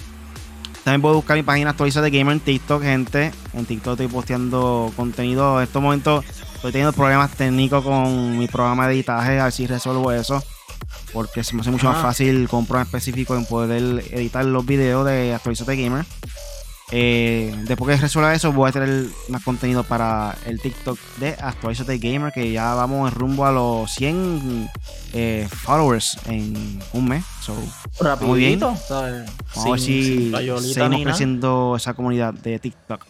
[0.87, 3.33] También puedo buscar mi página actualizada de Gamer en TikTok, gente.
[3.55, 5.59] En TikTok estoy posteando contenido.
[5.59, 6.25] En estos momentos
[6.55, 9.41] estoy teniendo problemas técnicos con mi programa de editaje.
[9.41, 10.41] A ver si resuelvo eso
[11.13, 12.03] porque se me hace mucho más Ah.
[12.03, 16.07] fácil programa específico en poder editar los videos de Actualizate Gamer.
[16.93, 21.99] Eh, después que resuelva eso, voy a tener más contenido para el TikTok de Actualizate
[21.99, 24.71] Gamer, que ya vamos en rumbo a los 100
[25.13, 27.25] eh, followers en un mes.
[27.43, 27.57] So,
[28.21, 28.61] Muy bien.
[28.61, 33.05] Vamos a ver Sin- si sin seguimos creciendo esa comunidad de TikTok.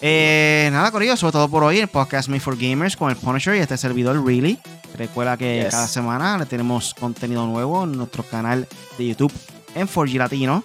[0.00, 3.54] Eh, nada, Corillo, sobre todo por hoy, el podcast Made for Gamers con el Punisher
[3.56, 4.58] y este servidor Really.
[4.96, 5.70] Recuerda que Yes.
[5.70, 8.66] cada semana le tenemos contenido nuevo en nuestro canal
[8.98, 9.32] de YouTube
[9.74, 10.62] en 4G Latino.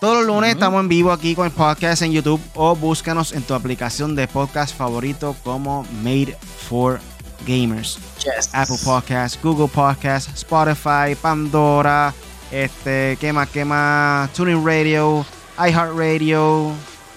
[0.00, 3.42] Todos los lunes estamos en vivo aquí con el podcast en YouTube o búscanos en
[3.42, 6.36] tu aplicación de podcast favorito como Made
[6.68, 7.00] for
[7.46, 7.98] Gamers.
[8.18, 8.50] Yes.
[8.52, 12.12] Apple Podcasts, Google Podcasts, Spotify, Pandora,
[12.50, 13.48] este, ¿qué más?
[13.48, 14.30] ¿Qué más?
[14.34, 15.24] Tuning Radio,
[15.58, 16.72] iHeartRadio,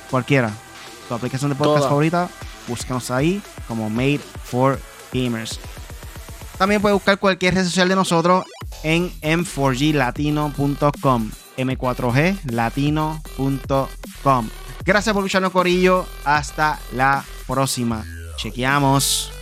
[0.09, 0.51] cualquiera.
[1.07, 1.89] Tu aplicación de podcast Toda.
[1.89, 2.30] favorita,
[2.67, 4.80] búscanos ahí como Made for
[5.11, 5.59] Gamers.
[6.57, 8.45] También puedes buscar cualquier red social de nosotros
[8.84, 14.49] en m4glatino.com, m4glatino.com.
[14.85, 16.05] Gracias por escucharnos, Corillo.
[16.23, 18.05] Hasta la próxima.
[18.37, 19.36] Chequeamos.